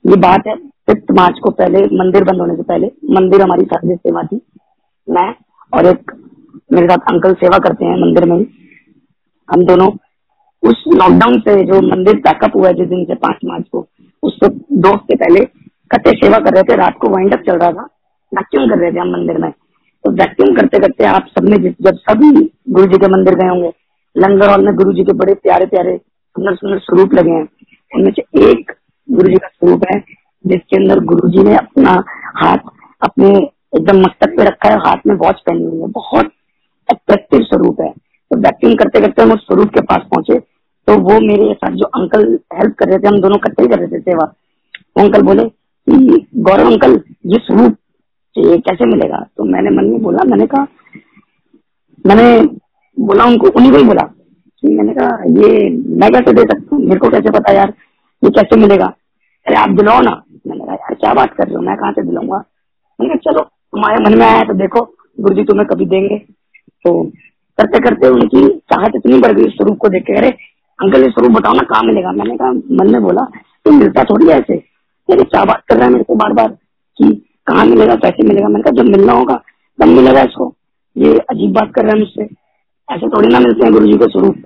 ये 0.05 0.17
बात 0.17 0.47
है। 0.47 0.55
फिफ्थ 0.87 1.11
मार्च 1.13 1.39
को 1.43 1.51
पहले, 1.51 1.79
मंदिर 1.97 2.25
बंद 2.25 2.41
होने 2.41 2.55
से 2.57 2.63
पहले, 2.63 2.87
मंदिर 3.11 3.43
हमारी 3.43 3.65
सर्विस 3.65 3.99
सेवा 3.99 4.23
थी। 4.23 4.41
मैं 5.09 5.33
और 5.73 5.87
एक 5.87 6.13
मेरे 6.73 6.87
साथ 6.87 7.13
अंकल 7.13 7.35
सेवा 7.35 7.59
करते 7.59 7.85
हैं 7.85 7.97
मंदिर 7.97 8.25
में 8.25 8.39
हम 9.49 9.65
दोनों 9.65 9.89
उस 10.63 10.85
लॉकडाउन 10.95 11.39
से 11.41 11.55
जो 11.65 11.81
मंदिर 11.89 12.17
पैकअप 12.19 12.57
हुआ 12.57 12.69
है, 12.69 12.75
जिस 12.75 12.89
दिन 12.89 13.05
से 13.05 13.15
पाँच 13.17 13.45
मार्च 13.45 13.65
को 13.73 13.87
उससे 14.23 14.49
दो 14.49 14.93
हफ़्ते 14.93 15.17
पहले 15.17 15.45
कते 15.91 16.11
सेवा 16.13 16.39
कर 16.39 16.55
रहे 16.55 16.63
थे। 16.63 16.77
रात 16.77 16.97
को 17.01 17.09
वाइंड 17.09 17.35
अप 17.35 17.43
चल 17.47 17.59
रहा 17.59 17.71
था। 17.73 17.89
वैक्यूम 18.33 18.69
कर 18.71 18.79
रहे 18.79 18.93
थे 18.93 18.99
हम 18.99 19.13
मंदिर 19.13 19.39
में। 19.39 19.51
तो 19.51 20.11
वैक्यूम 20.13 20.55
करते 20.57 20.79
करते 20.79 21.05
आप 21.07 21.27
सबने 21.29 21.57
जब 21.83 21.97
सभी 22.01 22.31
गुरु 22.71 22.87
जी 22.87 22.99
के 22.99 23.09
मंदिर 23.09 23.35
गए 23.35 23.49
होंगे, 23.49 23.71
लंगर 24.17 24.51
हॉल 24.51 24.65
में 24.67 24.75
गुरु 24.75 24.93
जी 24.93 25.05
के 25.05 25.13
बड़े 25.15 25.35
प्यारे 25.37 25.67
प्यारे 25.67 25.97
सुंदर 25.97 26.55
सुंदर 26.55 26.79
स्वरूप 26.81 27.15
लगे 27.15 27.31
हैं, 27.31 27.47
उनमें 27.93 28.13
से 28.13 28.23
एक 28.43 28.73
गुरु 29.09 29.29
जी 29.29 29.37
का 29.37 29.49
स्वरूप 29.49 29.85
है, 29.91 29.99
जिसके 30.45 30.77
अंदर 30.77 31.01
गुरु 31.05 31.29
जी 31.29 31.43
ने 31.43 31.57
अपना 31.57 31.93
हाथ 32.37 32.59
अपने 33.03 33.29
एकदम 33.29 34.01
मस्तक 34.01 34.37
पे 34.37 34.45
रखा 34.45 34.69
है 34.69 34.79
हाथ 34.81 35.07
में 35.07 35.15
वॉच 35.17 35.41
पहनी 35.47 35.65
हुई 35.65 35.81
है। 35.81 35.89
बहुत 35.93 36.31
अट्रैक्टिव 36.89 37.43
स्वरूप 37.45 37.81
है। 37.81 37.91
तो 37.91 38.37
वैक्यूम 38.39 38.75
करते 38.75 39.01
करते 39.01 39.23
हम 39.23 39.33
उस 39.33 39.47
स्वरूप 39.47 39.69
के 39.75 39.81
पास 39.83 40.03
पहुँचे 40.11 40.39
तो 40.89 40.97
वो 40.99 41.19
मेरे 41.21 41.53
साथ 41.55 41.71
जो 41.73 41.87
अंकल 41.97 42.25
हेल्प 42.55 42.75
कर 42.79 42.89
रहे 42.89 42.99
थे, 42.99 43.09
हम 43.09 43.21
दोनों 43.21 43.37
इकट्ठे 43.37 43.67
कर 43.67 43.79
रहे 43.79 43.89
थे 43.89 44.01
सेवा। 44.01 44.25
वो 44.97 45.05
अंकल 45.05 45.23
बोले 45.23 45.45
कि 45.45 46.27
गौरव 46.39 46.67
अंकल 46.67 47.01
ये 47.27 47.39
स्वरूप 47.39 47.77
ये 48.37 48.59
कैसे 48.59 48.87
मिलेगा? 48.87 49.19
तो 49.37 49.45
मैंने 49.45 49.71
मन 49.71 49.85
में 49.85 50.03
बोला, 50.03 50.25
मैंने 50.25 50.47
कहा, 50.47 50.67
मैंने 52.05 52.41
बोला 52.97 53.25
उनको, 53.25 53.49
उन्हीं 53.49 53.71
को 53.73 53.79
ही 53.79 53.85
बोला 53.85 54.03
कि 54.03 54.69
मैंने 54.69 54.95
कहा, 54.95 55.19
ये 55.41 55.69
मैं 55.97 56.11
कैसे 56.13 56.33
दे 56.33 56.43
सकता 56.43 56.77
हूँ? 56.77 56.85
मेरे 56.85 57.01
को 57.01 57.11
कैसे 57.11 57.31
पता 57.31 57.53
यार? 57.53 57.73
ये 58.25 58.31
कैसे 58.31 58.57
मिलेगा? 58.57 58.87
अरे 59.47 59.57
आप 59.57 59.69
दिलाओ 59.69 60.01
ना। 60.01 60.23
मैंने 60.47 60.65
कहा 60.65 60.75
यार, 60.75 60.95
क्या 60.95 61.15
बात 61.15 61.35
कर 61.35 61.47
रहे 61.47 61.55
हो? 61.55 61.63
मैं 61.63 61.77
कहाँ 61.77 61.93
से 61.93 62.03
दिलाऊँगा? 62.03 62.45
मैंने 63.01 63.15
कहा, 63.15 63.33
चलो 63.33 63.41
तुम्हारे 63.41 64.05
मन 64.05 64.19
में 64.19 64.27
आया 64.27 64.41
तो 64.41 64.55
देखो 64.55 64.95
गुरु 65.21 65.35
जी 65.35 65.45
तुम्हें 65.45 65.67
कभी 65.67 65.87
देंगे। 65.87 66.19
तो 66.85 67.05
करते 67.59 67.79
करते 67.79 68.09
उनकी 68.09 68.49
चाहत 68.49 68.93
इतनी 68.97 69.19
बढ़ 69.21 69.33
गई 69.33 69.45
स्वरूप 69.45 69.79
को 69.79 69.89
देख 69.89 70.03
के, 70.03 70.13
अरे, 70.13 70.31
अंकल, 70.83 71.03
ये 71.03 71.11
स्वरूप 71.11 71.33
बताओ 71.33 71.53
ना, 71.53 71.63
कहाँ 71.63 71.83
मिलेगा? 71.83 72.13
मैंने 72.13 72.37
कहा, 72.37 72.53
मन 72.53 72.93
में 72.93 73.03
बोला 73.03 73.23
तो 73.65 73.71
मिलता 73.71 74.05
थोड़ी 74.05 74.27
ऐसे? 74.27 74.55
अरे 75.13 75.25
क्या 75.25 75.45
बात 75.45 75.63
कर 75.69 75.77
रहा 75.77 75.87
है 75.87 75.93
मेरे 75.93 76.05
को 76.05 76.15
बार 76.15 76.33
बार 76.33 76.49
कि 76.97 77.27
कहाँ 77.47 77.67
मिलेगा, 77.67 77.95
कैसे 77.95 78.29
मिलेगा? 78.29 78.49
मैंने 78.49 78.63
कहा, 78.63 78.83
जब 78.83 78.89
मिलना 78.89 79.13
होगा, 79.13 79.43
तब 79.81 79.87
मिलेगा 79.87 80.23
इसको। 80.23 80.55
ये 80.97 81.19
अजीब 81.19 81.53
बात 81.53 81.73
कर 81.75 81.83
रहे 81.83 81.93
हैं 81.93 81.99
मुझसे। 81.99 82.23
ऐसे 82.95 83.09
थोड़ी 83.09 83.29
ना 83.29 83.39
मिलते 83.39 83.65
हैं 83.65 83.73
गुरु 83.73 83.87
जी 83.87 83.93
के 83.93 84.05
स्वरूप। 84.05 84.37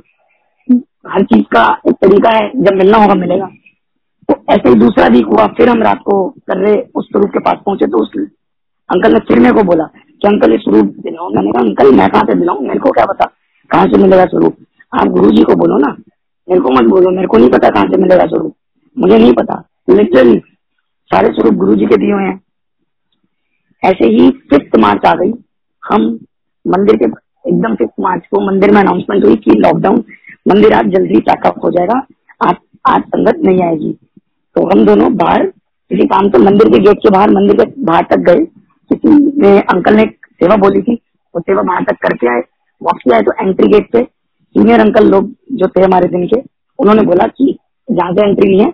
हर 1.09 1.23
चीज़ 1.23 1.43
का 1.43 1.81
एक 1.89 1.95
तरीका 1.95 2.31
है, 2.31 2.51
जब 2.55 2.75
मिलना 2.75 2.99
होगा, 2.99 3.15
मिलेगा। 3.15 3.49
तो 4.31 4.45
ऐसे 4.53 4.69
ही 4.69 4.75
दूसरा 4.75 5.07
वीक 5.07 5.27
हुआ, 5.27 5.47
फिर 5.47 5.69
हम 5.69 5.83
रात 5.83 5.99
को 5.99 6.29
कर 6.29 6.57
रहे 6.57 6.83
उस 6.95 7.07
स्वरूप 7.07 7.31
के 7.31 7.39
पास 7.39 7.55
पहुँचे 7.67 7.87
तो 7.87 7.99
उस 7.99 8.11
अंकल 8.91 9.13
ने 9.13 9.19
फिर 9.19 9.41
मेरे 9.41 9.55
को 9.55 9.63
बोला 9.63 9.85
कि, 9.85 10.29
अंकल 10.29 10.53
ये 10.53 10.59
स्वरूप 10.59 10.87
दिलाओ 10.87 11.31
मैंने 11.31 11.53
कहा, 11.53 11.63
अंकल, 11.63 11.97
मैं 11.97 12.09
कहाँ 12.09 12.25
से 12.25 12.35
दिलाऊं 12.35 12.61
मेरे 12.61 12.79
को 12.79 12.91
क्या 12.91 13.05
पता? 13.05 13.25
कहाँ 13.71 13.87
से 13.87 14.03
मिलेगा 14.03 14.25
स्वरूप? 14.25 14.57
आप 14.95 15.07
गुरु 15.07 15.31
जी 15.31 15.43
को 15.43 15.55
बोलो 15.55 15.79
ना। 15.79 15.97
मेरे 16.49 16.61
को 16.61 16.71
मत 16.71 16.83
बोलो, 16.83 17.11
मेरे 17.11 17.27
को 17.27 17.37
नहीं 17.37 17.51
पता 17.51 17.69
कहाँ 17.69 17.87
से 17.87 17.97
मिलेगा 17.97 18.27
स्वरूप। 18.27 18.55
मुझे 18.99 19.19
नहीं 19.19 19.33
पता। 19.33 19.69
लिटरली, 19.91 20.39
सारे 21.07 21.29
स्वरूप 21.29 21.55
गुरु 21.55 21.75
जी 21.75 21.87
के 21.87 21.97
दिए 21.97 22.13
हुए 22.13 22.23
हैं। 22.23 22.41
ऐसे 23.85 24.07
ही 24.07 24.31
फिफ्थ 24.31 24.77
मार्च 24.79 25.07
आ 25.07 25.15
गई। 25.15 25.33
हम 25.91 26.19
मंदिर 26.67 26.97
के, 26.97 27.05
एकदम 27.51 27.75
फिफ्थ 27.75 27.93
मार्च 28.01 28.23
को 28.27 28.41
मंदिर 28.41 28.71
में 28.71 28.81
अनाउंसमेंट 28.81 29.25
हुई 29.25 29.37
कि 29.37 29.51
लॉकडाउन 29.51 30.05
मंदिर 30.49 30.73
आज 30.73 30.87
जल्दी 30.87 31.21
पैकअप 31.21 31.65
हो 31.65 31.71
जाएगा। 31.71 32.07
आज 32.49 32.55
आज 32.89 33.03
संगत 33.03 33.37
नहीं 33.45 33.63
आएगी। 33.63 33.99
तो 34.57 34.67
हम 34.69 34.85
दोनों 34.87 35.13
बाहर, 35.17 35.47
किसी 35.47 36.07
काम 36.07 36.29
से 36.29 36.39
मंदिर 36.41 36.69
के 36.69 36.79
गेट 36.79 36.99
के 36.99 37.11
बाहर, 37.11 37.31
मंदिर 37.31 37.57
के 37.57 37.65
बाहर 37.83 38.07
तक 38.11 38.21
गए। 38.21 38.45
किसी 38.91 39.09
ने 39.43 39.59
अंकल 39.65 39.95
ने 39.97 40.05
सेवा 40.05 40.57
बोली 40.59 40.83
थी, 40.83 40.95
वो 41.35 41.41
सेवा 41.41 41.63
बाहर 41.63 41.85
तक 41.85 41.97
करके 42.03 42.29
आए। 42.29 42.41
वॉक 42.81 42.99
किया 42.99 43.21
तो 43.21 43.33
एंट्री 43.41 43.69
गेट 43.69 43.91
पे 43.93 44.03
सीनियर 44.03 44.81
अंकल 44.81 45.09
लोग 45.11 45.31
जो 45.55 45.67
थे 45.69 45.83
हमारे 45.83 46.09
दिन 46.09 46.27
के, 46.27 46.41
उन्होंने 46.79 47.03
बोला 47.05 47.27
कि 47.29 47.57
जहाँ 47.89 48.13
से 48.13 48.29
एंट्री 48.29 48.49
नहीं 48.49 48.61
है 48.61 48.73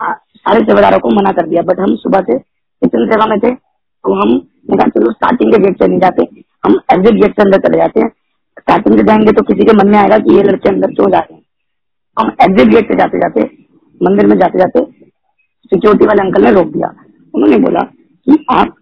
सारे 0.00 0.60
सेवादारों 0.60 0.98
को 0.98 1.10
मना 1.10 1.30
कर 1.32 1.46
दिया। 1.48 1.62
बट 1.62 1.80
हम 1.80 1.94
सुबह 1.96 2.20
से 2.22 2.38
किचन 2.38 3.06
सेवा 3.06 3.26
में 3.26 3.38
थे 3.38 3.50
तो 3.50 4.14
हम 4.14 4.38
कहा, 4.38 4.88
चलो 4.88 5.10
स्टार्टिंग 5.12 5.52
के 5.52 5.58
गेट 5.58 5.78
से 5.78 5.88
नहीं 5.88 5.98
जाते। 6.00 6.22
हम 6.64 6.78
एग्जिट 6.92 7.14
गेट 7.14 7.32
से 7.32 7.42
अंदर 7.42 7.58
चले 7.60 7.78
जाते 7.78 8.00
हैं। 8.00 8.08
स्टार्टिंग 8.58 8.98
से 8.98 9.04
जाएँगे 9.04 9.32
तो 9.32 9.42
किसी 9.44 9.64
के 9.64 9.72
मन 9.74 9.88
में 9.88 9.98
आएगा 9.98 10.18
कि 10.18 10.36
ये 10.36 10.42
लड़के 10.42 10.68
अंदर 10.68 10.92
क्यों 10.92 11.10
जा 11.10 11.18
रहे 11.18 11.34
हैं? 11.34 11.42
हम 12.16 12.32
एग्जिट 12.42 12.68
गेट 12.68 12.88
से 12.88 12.96
जाते 12.96 13.18
जाते 13.18 13.42
मंदिर 14.00 14.26
में 14.26 14.36
जाते 14.38 14.58
जाते 14.58 14.80
सिक्योरिटी 15.72 16.06
वाले 16.06 16.22
अंकल 16.22 16.44
ने 16.44 16.50
रोक 16.52 16.72
दिया। 16.72 16.88
उन्होंने 17.34 17.56
बोला 17.60 17.80
कि 17.80 18.44
आप 18.52 18.74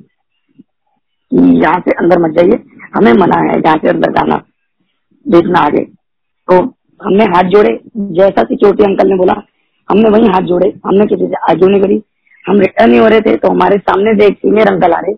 यहाँ 1.32 1.78
से 1.80 1.90
अंदर 1.94 2.18
मत 2.20 2.34
जाइए, 2.36 2.62
हमें 2.96 3.12
मना 3.14 3.38
है 3.42 3.56
यहाँ 3.56 3.76
से 3.76 3.88
अंदर 3.88 4.12
जाना, 4.12 4.36
देखना 5.26 5.60
आगे। 5.60 5.84
तो 6.48 6.58
हमने 7.00 7.24
हाथ 7.26 7.50
जोड़े, 7.50 7.72
जैसा 7.96 8.42
सिक्योरिटी 8.44 8.84
अंकल 8.84 9.08
ने 9.08 9.16
बोला, 9.16 9.34
हमने 9.88 10.10
वही 10.10 10.26
हाथ 10.28 10.46
जोड़े, 10.48 10.68
हमने 10.86 11.06
किसी 11.06 11.26
से 11.26 11.44
आगे 11.50 11.66
नहीं 11.66 11.80
करी 11.82 12.02
हम 12.44 12.60
रिटर्न 12.60 12.90
नहीं 12.90 13.00
हो 13.00 13.06
रहे 13.08 13.20
थे 13.20 13.34
तो 13.36 13.48
हमारे 13.50 13.76
सामने 13.78 14.12
से 14.18 14.26
एक 14.26 14.36
सीनियर 14.36 14.68
अंकल 14.68 14.92
आ 14.92 14.98
रहे, 14.98 15.12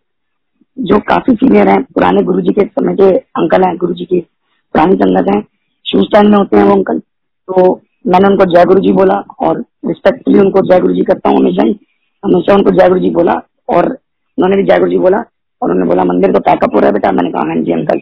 जो 0.77 0.99
काफ़ी 1.09 1.35
सीनियर 1.35 1.69
हैं, 1.69 1.83
पुराने 1.85 2.23
गुरुजी 2.23 2.53
के 2.53 2.65
समय 2.65 2.95
के 2.97 3.09
अंकल 3.37 3.65
हैं, 3.65 3.77
गुरुजी 3.77 4.05
की 4.05 4.21
पुरानी 4.21 4.97
संगत 4.97 5.29
है। 5.35 5.41
शू 5.87 6.03
स्टैंड 6.03 6.29
में 6.29 6.37
होते 6.39 6.57
हैं 6.57 6.65
वो 6.65 6.75
अंकल 6.75 6.99
तो 6.99 7.75
मैंने 8.07 8.29
उनको 8.29 8.45
जय 8.47 8.65
गुरु 8.65 8.81
जी 8.81 8.93
बोला 8.93 9.15
और 9.41 9.61
रिस्पेक्टफुली 9.89 10.39
उनको 10.39 10.61
जय 10.63 10.81
गुरु 10.81 10.95
जी 10.95 11.03
करता 11.05 11.31
हूँ, 11.31 11.39
हमेशा 11.39 11.67
ही। 11.67 11.79
हमेशा 12.23 12.55
उनको 12.55 12.71
जय 12.73 12.89
गुरु 12.89 13.01
जी 13.01 13.11
बोला 13.11 13.35
और 13.69 13.87
उन्होंने 13.87 14.57
भी 14.57 14.63
जय 14.65 14.79
गुरु 14.79 14.91
जी 14.91 14.99
बोला 14.99 15.19
और 15.19 15.71
उन्होंने 15.71 15.89
बोला, 15.89 16.05
मंदिर 16.05 16.33
तो 16.33 16.41
पैकअप 16.41 16.75
हो 16.75 16.81
रहा 16.81 16.87
है 16.87 16.93
बेटा। 16.93 17.13
मैंने 17.13 17.31
कहा 17.33 17.43
हाँ 17.49 17.57
जी 17.57 17.73
अंकल 17.73 18.01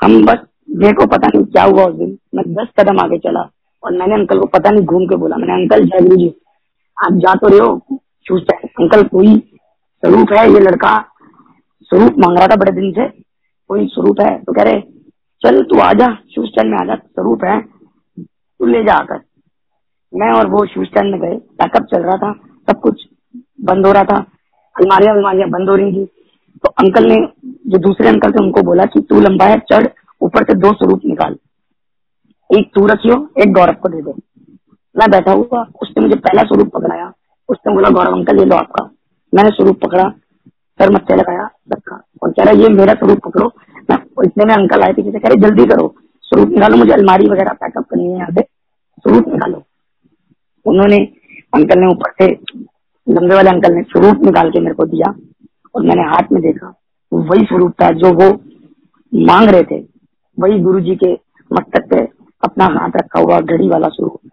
हम 0.00 0.24
बस 0.26 0.46
मेरे 0.76 0.92
को 0.94 1.06
पता 1.08 1.28
नहीं 1.28 1.44
क्या 1.46 1.62
हुआ 1.64 1.84
उस 1.84 1.94
दिन। 1.96 2.16
मैं 2.34 2.44
दस 2.54 2.68
कदम 2.80 2.98
आगे 3.00 3.18
चला 3.18 3.40
और 3.82 3.92
मैंने 3.92 4.14
अंकल 4.14 4.38
को 4.38 4.46
पता 4.48 4.70
नहीं 4.70 4.84
घूम 4.84 5.06
के 5.06 5.16
बोला। 5.16 5.36
मैंने 5.36 5.52
अंकल 5.54 5.84
जय 5.84 6.00
गुरु 6.00 6.16
जी, 6.16 6.28
आप 6.96 7.18
जा 7.24 7.34
तो 7.34 7.48
रहे 7.48 7.58
हो 7.58 8.00
चूस 8.26 8.46
अंकल 8.52 9.02
कोई 9.08 9.36
स्वरूप 10.02 10.32
है 10.32 10.50
ये 10.52 10.60
लड़का? 10.60 10.96
स्वरूप 11.90 12.18
मांग 12.18 12.38
रहा 12.38 12.46
था 12.46 12.56
बड़े 12.56 12.72
दिन 12.72 12.90
से, 12.92 13.06
कोई 13.70 13.86
स्वरूप 13.88 14.20
है? 14.20 14.38
तो 14.38 14.52
कह 14.52 14.62
रहे, 14.62 14.80
चल 15.42 15.62
तू 15.62 15.78
आजा 15.80 16.08
शू 16.34 16.46
स्टैंड 16.46 16.70
में 16.70 16.78
आजा 16.78 16.94
स्वरूप 16.94 17.44
है। 17.44 17.60
तू 17.60 18.66
ले 18.66 18.82
जा 18.84 18.94
आकर। 18.94 19.20
मैं 20.14 20.32
और 20.32 20.46
वो 20.46 20.66
शू 20.66 20.84
स्टैंड 20.84 21.10
में 21.10 21.20
गए 21.20 21.36
पैकअप 21.36 21.82
चल 21.82 22.02
रहा 22.02 22.16
था, 22.16 22.32
सब 22.70 22.80
कुछ 22.80 23.08
बंद 23.60 23.86
हो 23.86 23.92
रहा 23.92 24.04
था, 24.04 24.16
अलमारियाँ 24.76 25.14
अलमारियाँ 25.14 25.48
बंद 25.48 25.68
हो 25.68 25.74
रही 25.74 25.92
थी। 25.92 26.04
तो 26.64 26.68
अंकल 26.68 27.04
ने, 27.04 27.14
जो 27.66 27.78
दूसरे 27.78 28.08
अंकल 28.08 28.30
थे, 28.30 28.44
उनको 28.44 28.62
बोला 28.62 28.84
कि 28.84 29.00
तू 29.00 29.20
लंबा 29.20 29.44
है, 29.44 29.58
चढ़, 29.58 29.86
ऊपर 30.20 30.44
से 30.44 30.54
दो 30.54 30.72
स्वरूप 30.72 31.00
निकाल। 31.04 31.36
एक 32.58 32.70
तू 32.74 32.86
रखियो, 32.86 33.28
एक 33.38 33.52
गौरव 33.52 33.72
को 33.72 33.88
दे 33.88 34.02
दो। 34.02 34.16
मैं 34.96 35.10
बैठा 35.10 35.32
हुआ, 35.32 35.66
उसने 35.82 36.02
मुझे 36.02 36.16
पहला 36.16 36.42
स्वरूप 36.42 36.70
पकड़ाया। 36.74 37.12
उसने 37.48 37.74
बोला, 37.74 37.88
गौरव 37.88 38.12
अंकल 38.12 38.36
ले 38.36 38.44
लो 38.44 38.56
आपका। 38.56 38.90
मैंने 39.34 39.50
स्वरूप 39.50 39.80
पकड़ा, 39.84 40.08
सर 40.80 40.90
मत्थे 40.90 41.16
लगाया 41.16 41.50
रखा 41.72 42.02
और 42.22 42.30
कह 42.30 42.42
रहा, 42.42 42.52
ये 42.52 42.68
मेरा 42.68 42.94
स्वरूप 42.94 43.18
पकड़ो। 43.18 43.52
मैं 43.90 43.96
इतने 44.24 44.44
में 44.44 44.54
अंकल 44.54 44.82
आए 44.82 44.92
थे 44.92 45.02
कह 45.02 45.28
रहे, 45.28 45.36
जल्दी 45.36 45.64
करो, 45.66 45.94
स्वरूप 46.22 46.48
निकालो, 46.48 46.76
मुझे 46.76 46.92
अलमारी 46.92 47.28
वगैरह 47.28 47.52
पैकअप 47.52 47.84
करनी 47.84 48.04
है 48.04 48.16
यहाँ 48.16 48.30
पे। 48.30 48.40
स्वरूप 48.98 49.28
निकालो। 49.28 49.62
उन्होंने 50.68 50.96
अंकल 51.54 51.78
ने 51.80 51.86
ऊपर 51.86 52.10
से 52.10 52.26
लंबे 53.06 53.34
वाले 53.34 53.50
अंकल 53.50 53.74
ने 53.74 53.82
स्वरूप 53.82 54.24
निकाल 54.24 54.50
के 54.50 54.60
मेरे 54.60 54.74
को 54.74 54.84
दिया 54.84 55.14
और 55.74 55.82
मैंने 55.82 56.02
हाथ 56.02 56.32
में 56.32 56.42
देखा। 56.42 56.74
वही 57.12 57.44
स्वरूप 57.44 57.72
था 57.82 57.90
जो 57.90 58.12
वो 58.12 58.30
मांग 59.12 59.48
रहे 59.48 59.62
थे। 59.62 59.78
वही 60.38 60.58
गुरु 60.58 60.80
जी 60.80 60.96
के 60.96 61.12
मस्तक 61.52 61.88
पे 61.90 62.00
अपना 62.44 62.64
हाथ 62.64 62.90
रखा 62.96 63.20
हुआ 63.20 63.40
घड़ी 63.40 63.68
वाला 63.68 63.88
स्वरूप। 63.88 64.30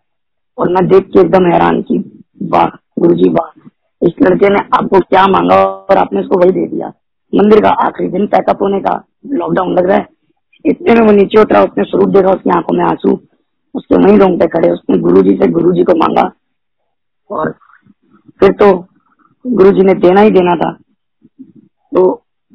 और 0.57 0.69
मैं 0.69 0.87
देख 0.87 1.03
के 1.03 1.19
एकदम 1.19 1.45
हैरान 1.45 1.81
की, 1.81 2.23
वाह 2.43 2.67
गुरु 2.99 3.15
जी 3.15 3.29
वाह, 3.29 3.69
इस 4.01 4.13
लड़के 4.21 4.49
ने 4.49 4.55
आपको 4.55 4.99
क्या 4.99 5.27
मांगा 5.27 5.55
और 5.63 5.97
आपने 5.97 6.19
उसको 6.19 6.37
वही 6.37 6.51
दे 6.51 6.67
दिया? 6.67 6.87
मंदिर 7.35 7.61
का 7.61 7.69
आखिरी 7.69 8.09
दिन 8.09 8.27
पैकअप 8.27 8.61
होने 8.61 8.79
का 8.79 9.03
लॉकडाउन 9.25 9.73
लग 9.73 9.85
रहा 9.85 9.97
है। 9.97 10.07
इतने 10.65 10.93
में 10.93 11.01
वो 11.01 11.11
नीचे 11.11 11.41
उतरा, 11.41 11.63
उसने 11.63 11.83
स्वरूप 11.83 12.09
देखा, 12.09 12.31
उसकी 12.31 12.49
आँखों 12.49 12.77
में 12.77 12.85
आँसू 12.85 13.19
उसके 13.75 13.95
वहीं 13.97 14.17
रोंगटे 14.19 14.47
खड़े, 14.47 14.71
उसने 14.71 14.97
गुरु 14.99 15.21
जी 15.21 15.35
से 15.37 15.47
गुरु 15.51 15.71
जी 15.73 15.83
को 15.83 15.95
मांगा। 15.97 16.31
और 17.29 17.51
फिर 18.39 18.51
तो 18.53 18.71
गुरु 19.45 19.71
जी 19.71 19.83
ने 19.83 19.93
देना 19.99 20.21
ही 20.21 20.31
देना 20.31 20.55
था। 20.55 20.71
तो 21.91 22.01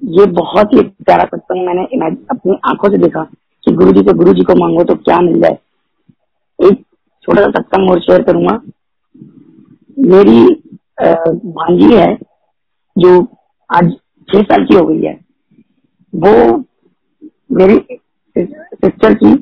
ये 0.03 0.27
बहुत 0.33 0.73
ही 0.75 0.83
प्यारा 1.05 1.25
सत्संग 1.27 1.67
मैंने 1.67 1.83
अपनी 2.31 2.59
आँखों 2.65 2.91
से 2.91 2.99
देखा 2.99 3.23
कि 3.65 3.73
गुरु 3.73 3.93
जी 3.93 4.01
से 4.01 4.13
गुरु 4.15 4.33
जी 4.35 4.43
को 4.43 4.55
मांगो 4.57 4.85
तो 4.85 4.95
क्या 4.97 5.19
मिल 5.21 5.41
जाए। 5.41 5.59
एक 6.59 6.85
छोटा 7.25 7.43
सा 7.43 7.51
सत्संग 7.51 7.91
और 7.91 8.01
शेयर 8.01 8.23
करूँगा। 8.23 8.61
मेरी 9.97 10.45
भांजी 10.99 11.93
है, 11.95 12.15
जो 12.97 13.21
आज 13.71 13.93
छह 14.29 14.43
साल 14.43 14.65
की 14.65 14.75
हो 14.75 14.85
गई 14.87 15.03
है। 15.03 15.19
वो 16.13 16.65
मेरी 17.53 17.79
सिस्टर 18.37 19.15
की 19.15 19.35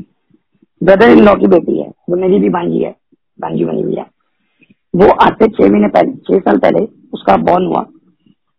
ब्रदर 0.80 1.08
इन 1.08 1.24
लॉ 1.24 1.34
की 1.34 1.46
बेटी 1.46 1.78
है 1.78 1.88
वो 2.10 2.16
मेरी 2.16 2.38
भी 2.38 2.48
भांजी 2.50 2.78
है, 2.78 2.90
भांजी 3.38 3.64
बनी 3.64 3.82
हुई 3.82 3.94
है। 3.94 4.06
वो 4.94 5.10
आज 5.14 5.32
से 5.32 5.48
छह 5.48 5.70
महीने 5.70 5.88
पहले, 5.88 6.12
छह 6.12 6.38
साल 6.40 6.58
पहले 6.58 6.84
उसका 7.14 7.36
बॉर्न 7.42 7.66
हुआ। 7.66 7.84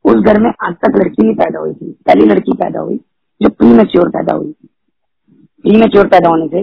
उस 0.06 0.24
घर 0.24 0.40
में 0.42 0.50
आज 0.50 0.74
तक 0.76 0.98
लड़की 0.98 1.24
नहीं 1.24 1.36
पैदा 1.36 1.60
हुई 1.60 1.74
थी। 1.74 1.92
पहली 2.08 2.26
लड़की 2.26 2.54
पैदा 2.54 2.80
हुई, 2.80 2.96
जो 3.42 3.50
प्री 3.50 3.68
मेच्योर 3.70 4.10
पैदा 4.10 4.36
हुई 4.36 4.54
प्री 5.66 5.78
मेच्योर 5.78 6.08
पैदा 6.08 6.30
होने 6.30 6.48
से 6.48 6.62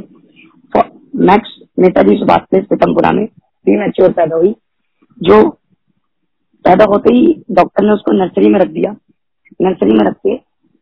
मैक्स 1.20 1.50
नेताजी 1.78 2.16
सुभाष 2.16 2.40
प्लेस 2.40 2.64
पीतमपुरा 2.64 3.10
में 3.12 3.26
प्री 3.26 3.76
मेच्योर 3.76 4.12
पैदा 4.12 4.36
हुई। 4.36 4.54
जो 5.18 5.42
पैदा 6.64 6.84
होते 6.84 7.14
ही 7.14 7.26
डॉक्टर 7.50 7.84
ने 7.84 7.92
उसको 7.92 8.12
नर्सरी 8.12 8.48
में 8.48 8.58
रख 8.60 8.68
दिया। 8.68 8.90
नर्सरी 9.62 9.92
में 9.92 10.04
रख 10.04 10.16
के 10.16 10.34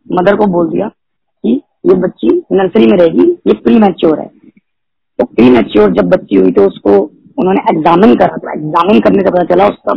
मदर 0.07 0.37
को 0.37 0.47
बोल 0.47 0.71
दिया 0.71 0.89
कि 0.89 1.61
ये 1.87 1.95
बच्ची 1.97 2.29
नर्सरी 2.53 2.87
में 2.87 2.97
रहेगी, 2.99 3.31
ये 3.47 3.55
प्री 3.55 3.79
मैच्योर 3.79 4.21
है। 4.21 4.31
तो 5.19 5.25
प्री 5.27 5.51
मैच्योर 5.51 5.93
जब 5.93 6.09
बच्ची 6.11 6.37
हुई 6.37 6.53
तो 6.53 6.67
उसको 6.67 6.99
उन्होंने 7.39 7.61
एग्जामिन 7.71 8.15
करा 8.17 8.37
था। 8.37 8.53
एग्जामिन 8.53 9.01
करने 9.01 9.23
का 9.23 9.31
पता 9.31 9.45
चला 9.45 9.69
उसका 9.69 9.93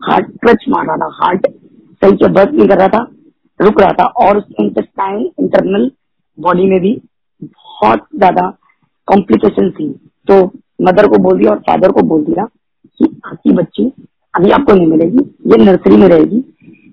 हार्ट 0.00 0.26
टच 0.44 0.64
मार 0.68 0.86
रहा 0.86 0.96
था। 0.96 1.08
हार्ट 1.14 1.46
सही 1.46 2.16
से 2.16 2.28
बर्थ 2.30 2.52
नहीं 2.52 2.68
कर 2.68 2.78
रहा 2.78 2.88
था, 2.88 3.06
रुक 3.60 3.80
रहा 3.80 3.92
था 3.92 4.04
और 4.18 4.38
उसके 4.38 4.64
इंटेस्टाइन 4.64 5.30
इंटरनल 5.40 5.90
बॉडी 6.38 6.66
में 6.66 6.78
भी 6.80 6.92
बहुत 7.42 8.06
ज़्यादा 8.16 8.48
कॉम्प्लिकेशन 9.08 9.70
थी। 9.70 9.88
तो 10.28 10.44
मदर 10.82 11.06
को 11.08 11.18
बोल 11.18 11.38
दिया 11.38 11.50
और 11.50 11.58
फादर 11.60 11.92
को 11.92 12.02
बोल 12.08 12.24
दिया 12.24 12.44
कि 12.44 13.04
आपकी 13.26 13.52
बच्ची 13.52 13.84
अभी 14.34 14.50
आपको 14.50 14.72
नहीं 14.72 14.86
मिलेगी, 14.86 15.18
ये 15.46 15.56
नर्सरी 15.58 15.96
में 15.96 16.08
रहेगी, 16.08 16.38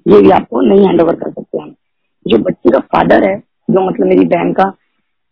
ये 0.06 0.22
भी 0.22 0.30
आपको 0.32 0.62
नहीं 0.64 0.86
हैंड 0.88 1.02
ओवर 1.02 1.16
कर 1.16 1.32
सकते 1.32 1.58
हैं। 1.58 1.72
जो 2.26 2.38
बच्ची 2.40 2.70
का 2.70 2.80
फादर 2.88 3.24
है, 3.24 3.38
जो 3.38 3.88
मतलब 3.88 4.08
मेरी 4.08 4.26
बहन 4.28 4.52
का 4.54 4.72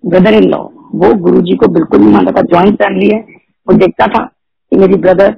ब्रदर 0.03 0.33
इन 0.33 0.49
लॉ 0.49 0.63
वो 0.95 1.13
गुरु 1.13 1.41
जी 1.41 1.55
को 1.55 1.67
बिल्कुल 1.67 1.99
नहीं 1.99 2.13
मानता 2.13 2.31
था। 2.31 2.41
ज्वाइंट 2.41 2.75
फैमिली 2.75 3.09
है। 3.09 3.19
वो 3.67 3.73
देखता 3.73 4.07
था 4.07 4.25
कि 4.71 4.75
मेरी 4.75 4.95
ब्रदर 4.95 5.35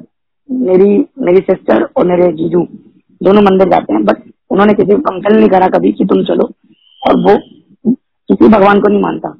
मेरी 0.51 1.05
मेरी 1.19 1.37
सिस्टर 1.37 1.83
और 1.83 2.07
मेरे 2.07 2.31
जीजू 2.31 2.67
दोनों 3.23 3.41
मंदिर 3.41 3.69
जाते 3.69 3.93
हैं। 3.93 4.05
बट 4.05 4.17
उन्होंने 4.49 4.73
किसी 4.73 4.95
को 4.95 5.01
कंपल 5.01 5.35
नहीं 5.37 5.49
करा 5.49 5.67
कभी 5.67 5.91
कि 5.91 6.05
तुम 6.05 6.23
चलो। 6.23 6.49
और 7.07 7.15
वो 7.17 7.37
किसी 8.29 8.47
भगवान 8.47 8.79
को 8.79 8.89
नहीं 8.89 9.01
मानता। 9.01 9.37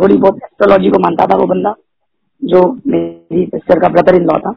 थोड़ी 0.00 0.16
बहुत 0.16 0.36
एस्ट्रोलॉजी 0.36 0.90
को 0.90 0.98
मानता 0.98 1.26
था 1.26 1.36
वो 1.36 1.46
बंदा 1.46 1.74
जो 2.44 2.80
मेरी 2.86 3.46
सिस्टर 3.46 3.80
का 3.80 3.88
ब्रदर 3.88 4.14
इन 4.14 4.22
लॉ 4.22 4.38
था। 4.38 4.50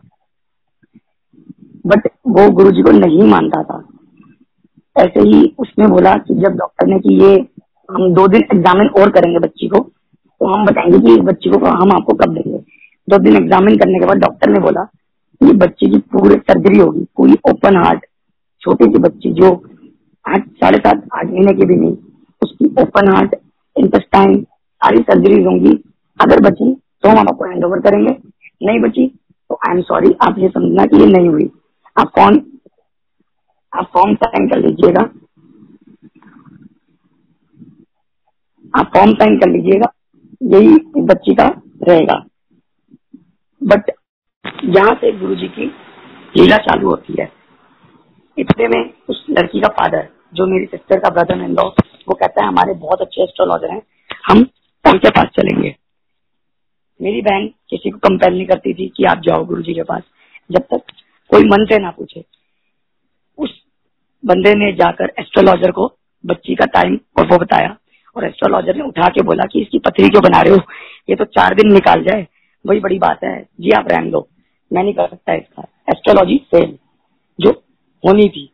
बट 1.88 2.10
वो 2.28 2.50
गुरु 2.52 2.72
जी 2.72 2.82
को 2.82 2.92
नहीं 2.92 3.24
मानता 3.24 3.64
था। 3.64 3.88
ऐसे 4.98 5.20
ही 5.20 5.56
उसने 5.60 5.88
बोला 5.88 6.14
कि 6.18 6.34
जब 6.34 6.56
डॉक्टर 6.56 6.88
ने 6.88 7.00
कि 7.00 7.14
ये 7.14 7.36
हम 7.92 8.14
दो 8.14 8.28
दिन 8.28 8.44
एग्जामिन 8.54 8.88
और 8.88 9.10
करेंगे 9.10 9.40
बच्ची 9.40 9.68
को 9.68 9.93
तो 10.42 10.48
हम 10.48 10.66
बताएँगे 10.66 11.00
कि 11.00 11.22
बच्ची 11.22 11.50
को 11.50 11.66
हम 11.66 11.92
आपको 11.92 12.14
कब 12.16 12.34
देंगे। 12.34 12.58
दो 13.08 13.18
दिन 13.18 13.36
एग्जामिन 13.36 13.78
करने 13.78 14.00
के 14.00 14.06
बाद 14.06 14.18
डॉक्टर 14.18 14.50
ने 14.50 14.60
बोला 14.60 14.88
ये 15.42 15.54
बच्चे 15.56 15.90
की 15.90 15.98
पूरी 16.12 16.36
सर्जरी 16.38 16.80
होगी, 16.80 17.04
पूरी 17.18 17.38
ओपन 17.50 17.78
हार्ट 17.78 18.06
छोटी 18.62 18.86
सी 18.86 19.00
बच्ची 19.00 19.32
जो 19.34 19.52
आठ 20.26 20.48
साढ़े 20.50 20.78
सात, 20.78 21.02
आठ 21.14 21.26
महीने 21.26 21.54
की 21.54 21.66
भी 21.66 21.76
नहीं, 21.76 21.96
उसकी 22.42 22.66
ओपन 22.82 23.10
हार्ट 23.10 23.36
इंटेस्टाइन 23.76 24.42
सारी 24.44 25.02
सर्जरीज 25.02 25.46
होंगी। 25.46 25.74
अगर 26.20 26.40
बची 26.42 26.74
तो 26.74 27.10
हम 27.10 27.18
आपको 27.20 27.46
हैंड 27.46 27.66
ओवर 27.66 27.80
करेंगे। 27.80 28.16
नहीं 28.62 28.80
बची 28.80 29.08
तो 29.50 29.60
आई 29.68 29.76
एम 29.76 29.82
सॉरी 29.82 30.14
आप 30.22 30.40
ये 30.40 30.50
समझना 30.50 30.86
कि 30.86 30.98
ये 30.98 31.08
नहीं 31.08 31.30
हुई। 31.30 31.50
आप 31.98 32.12
कौन 32.12 32.42
आप 33.74 33.90
फॉर्म 33.94 34.14
साइन 34.16 34.48
कर 34.50 34.60
लीजिएगा। 34.60 35.02
आप 38.74 38.92
फॉर्म 38.94 39.14
साइन 39.14 39.38
कर 39.38 39.50
लीजिएगा। 39.50 39.92
यही 40.44 41.02
बच्ची 41.02 41.34
का 41.34 41.48
रहेगा। 41.90 42.16
बट 43.62 43.92
यहाँ 44.64 44.94
से 44.96 45.12
गुरु 45.12 45.36
जी 45.36 45.48
की 45.48 45.66
लीला 46.38 46.58
चालू 46.58 46.90
होती 46.90 47.16
है। 47.20 47.32
इतने 48.38 48.68
में 48.68 48.94
उस 49.10 49.26
लड़की 49.30 49.62
का 49.62 49.68
फादर 49.68 50.10
जो 50.34 50.46
मेरी 50.46 50.66
सिस्टर 50.66 51.00
का 51.00 51.10
ब्रदर 51.10 51.42
इन 51.42 51.52
लॉ 51.52 51.64
वो 52.10 52.14
कहता 52.14 52.42
है, 52.42 52.48
हमारे 52.48 52.74
बहुत 52.74 53.02
अच्छे 53.02 53.24
एस्ट्रोलॉजर 53.24 53.72
हैं, 53.72 53.82
हम 54.28 54.38
उनके 54.86 55.10
पास 55.10 55.26
चलेंगे। 55.26 55.76
मेरी 57.02 57.22
बहन 57.22 57.48
किसी 57.70 57.90
को 57.90 57.98
कंपेल 57.98 58.34
नहीं 58.34 58.46
करती 58.46 58.74
थी 58.74 58.88
कि 58.98 59.04
आप 59.04 59.20
जाओ 59.20 59.46
गुरु 59.46 59.62
जी 59.62 59.74
के 59.74 59.84
पास। 59.84 60.04
जब 60.52 60.62
तक 60.62 60.92
कोई 61.30 61.44
मन 61.44 61.66
से 61.66 61.78
ना 61.78 61.92
पूछे, 61.92 62.26
उस 63.38 63.64
बंदे 64.26 64.54
ने 64.56 64.72
जाकर 64.72 65.14
एस्ट्रोलॉजर 65.20 65.72
को 65.72 65.92
बच्ची 66.26 66.56
का 66.56 66.66
टाइम 66.66 67.00
और 67.20 67.28
वो 67.28 67.38
बताया। 67.38 67.78
और 68.16 68.26
एस्ट्रोलॉजर 68.26 68.76
ने 68.76 68.84
उठा 68.84 69.08
के 69.08 69.22
बोला 69.22 69.44
कि 69.44 69.62
इसकी 69.62 69.80
पथरी 69.80 70.08
क्यों 70.08 70.24
बना 70.24 70.42
रहे 70.42 70.54
हो? 70.54 70.60
ये 71.10 71.16
तो 71.16 71.26
चार 71.26 71.56
दिन 71.56 71.74
निकाल 71.74 72.04
जाए। 72.04 72.28
वही 72.66 72.80
बड़ी 72.80 73.00
बात 73.00 73.24
है। 73.24 73.48
जी 73.60 73.72
आप 73.72 73.88
रहने 73.92 74.12
दो। 74.12 74.28
मैं 74.74 74.84
नहीं 74.84 74.94
कर 74.94 75.08
सकता 75.08 75.34
इसका। 75.34 75.62
एस्ट्रोलॉजी 75.90 76.38
फेल 76.52 76.78
जो 77.40 77.52
होनी 78.04 78.30
थी। 78.30 78.50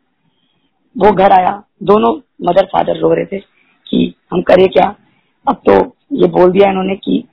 वो 0.98 1.12
घर 1.12 1.32
आया। 1.32 1.62
दोनों 1.82 2.14
मदर 2.42 2.66
फादर 2.66 2.96
रो 2.96 3.12
रहे 3.14 3.24
थे 3.24 3.38
कि 3.86 4.14
हम 4.32 4.42
करें 4.42 4.68
क्या? 4.68 4.94
अब 5.48 5.62
तो 5.68 5.72
ये 6.12 6.28
बोल 6.28 6.50
दिया 6.50 6.70
इन्होंने 6.70 6.94
कि 6.94 7.24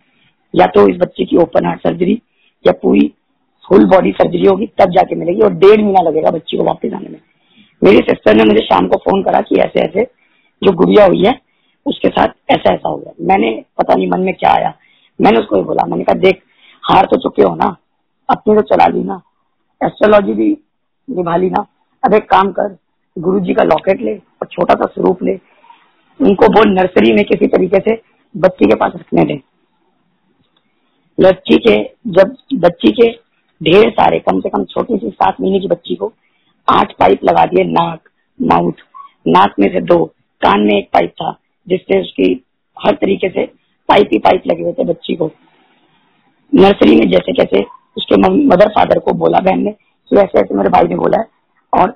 या 0.55 0.65
तो 0.65 0.87
इस 0.87 0.97
बच्चे 0.97 1.25
की 1.25 1.37
ओपन 1.37 1.65
हार्ट 1.65 1.79
सर्जरी 1.79 2.21
या 2.67 2.71
पूरी 2.71 3.13
फुल 3.69 3.85
बॉडी 3.85 4.11
सर्जरी 4.11 4.45
होगी, 4.45 4.65
तब 4.65 4.91
जाके 4.91 5.15
मिलेगी 5.15 5.41
और 5.41 5.53
डेढ़ 5.53 5.81
महीना 5.81 6.01
लगेगा 6.01 6.29
बच्ची 6.29 6.57
को 6.57 6.63
वापस 6.63 6.93
आने 6.93 7.09
में। 7.09 7.19
मेरी 7.83 7.97
सिस्टर 7.97 8.35
ने 8.35 8.43
मुझे 8.43 8.65
शाम 8.65 8.87
को 8.87 8.97
फ़ोन 8.97 9.23
करा 9.23 9.41
कि 9.41 9.55
ऐसे 9.55 9.79
ऐसे 9.79 10.03
जो 10.63 10.71
गुड़िया 10.71 11.05
हुई 11.05 11.23
है 11.23 11.46
उसके 11.87 12.09
साथ 12.09 12.27
ऐसा 12.51 12.73
ऐसा 12.73 12.89
हो 12.89 12.97
गया। 12.97 13.13
मैंने 13.21 13.51
पता 13.77 13.95
नहीं 13.95 14.07
मन 14.07 14.19
में 14.19 14.33
क्या 14.33 14.51
आया। 14.51 14.73
मैंने 15.21 15.39
उसको 15.39 15.63
बोला, 15.63 15.85
मैंने 15.85 16.03
कहा, 16.03 16.15
देख, 16.15 16.41
हार 16.83 17.05
तो 17.05 17.17
चुके 17.17 17.41
हो 17.41 17.55
ना 17.55 17.75
अपनी 18.29 18.55
तो 18.55 18.61
चला 18.61 18.87
ली 18.87 19.03
ना। 19.03 19.21
एस्ट्रोलॉजी 19.83 20.33
भी 20.33 20.57
निभा 21.09 21.35
ली 21.35 21.49
ना। 21.49 21.65
अब 22.05 22.13
एक 22.13 22.29
काम 22.29 22.51
कर 22.51 22.77
गुरु 23.17 23.39
जी 23.39 23.53
का 23.53 23.63
लॉकेट 23.63 24.01
ले 24.01 24.15
और 24.17 24.47
छोटा 24.51 24.73
सा 24.73 24.85
स्वरूप 24.85 25.23
ले। 25.23 25.39
उनको 26.19 26.47
बोल 26.47 26.73
नर्सरी 26.73 27.13
में 27.13 27.25
किसी 27.25 27.47
तरीके 27.47 27.79
से 27.79 28.01
बच्ची 28.37 28.65
के 28.65 28.75
पास 28.75 28.91
रखने 28.95 29.23
दे। 29.23 29.41
लड़की 31.19 31.57
के, 31.57 31.83
जब 32.07 32.35
बच्ची 32.53 32.91
के 32.91 33.11
ढेर 33.63 33.89
सारे, 33.89 34.19
कम 34.19 34.39
से 34.39 34.49
कम 34.49 34.63
छोटी 34.63 34.97
सी 34.97 35.09
सात 35.09 35.41
महीने 35.41 35.59
की 35.59 35.67
बच्ची 35.67 35.95
को 35.95 36.13
आठ 36.67 36.91
पाइप 36.91 37.19
लगा 37.23 37.45
दिए 37.45 37.63
नाक, 37.63 38.09
माउथ। 38.41 38.85
नाक 39.27 39.55
में 39.59 39.67
से 39.73 39.81
दो, 39.81 40.05
कान 40.41 40.59
में 40.59 40.73
एक 40.73 40.89
पाइप 40.93 41.09
था। 41.09 41.37
जिससे 41.67 41.99
उसकी 42.01 42.31
हर 42.77 42.95
तरीके 42.95 43.29
से 43.29 43.45
पाइप 43.89 44.09
ही 44.13 44.17
पाइप 44.19 44.43
लगे 44.47 44.63
हुए 44.63 44.73
थे 44.73 44.83
बच्ची 44.83 45.15
को। 45.15 45.29
नर्सरी 46.51 46.95
में 46.95 47.09
जैसे 47.11 47.33
कैसे 47.33 47.63
उसके 47.97 48.21
मदर 48.21 48.69
फादर 48.69 48.99
को 48.99 49.13
बोला 49.15 49.39
बहन 49.39 49.63
ने 49.63 49.71
कि 49.71 50.15
ऐसे 50.15 50.39
ऐसे 50.39 50.55
मेरे 50.55 50.69
भाई 50.69 50.87
ने 50.87 50.95
बोला 50.95 51.19
है। 51.19 51.27
और 51.73 51.93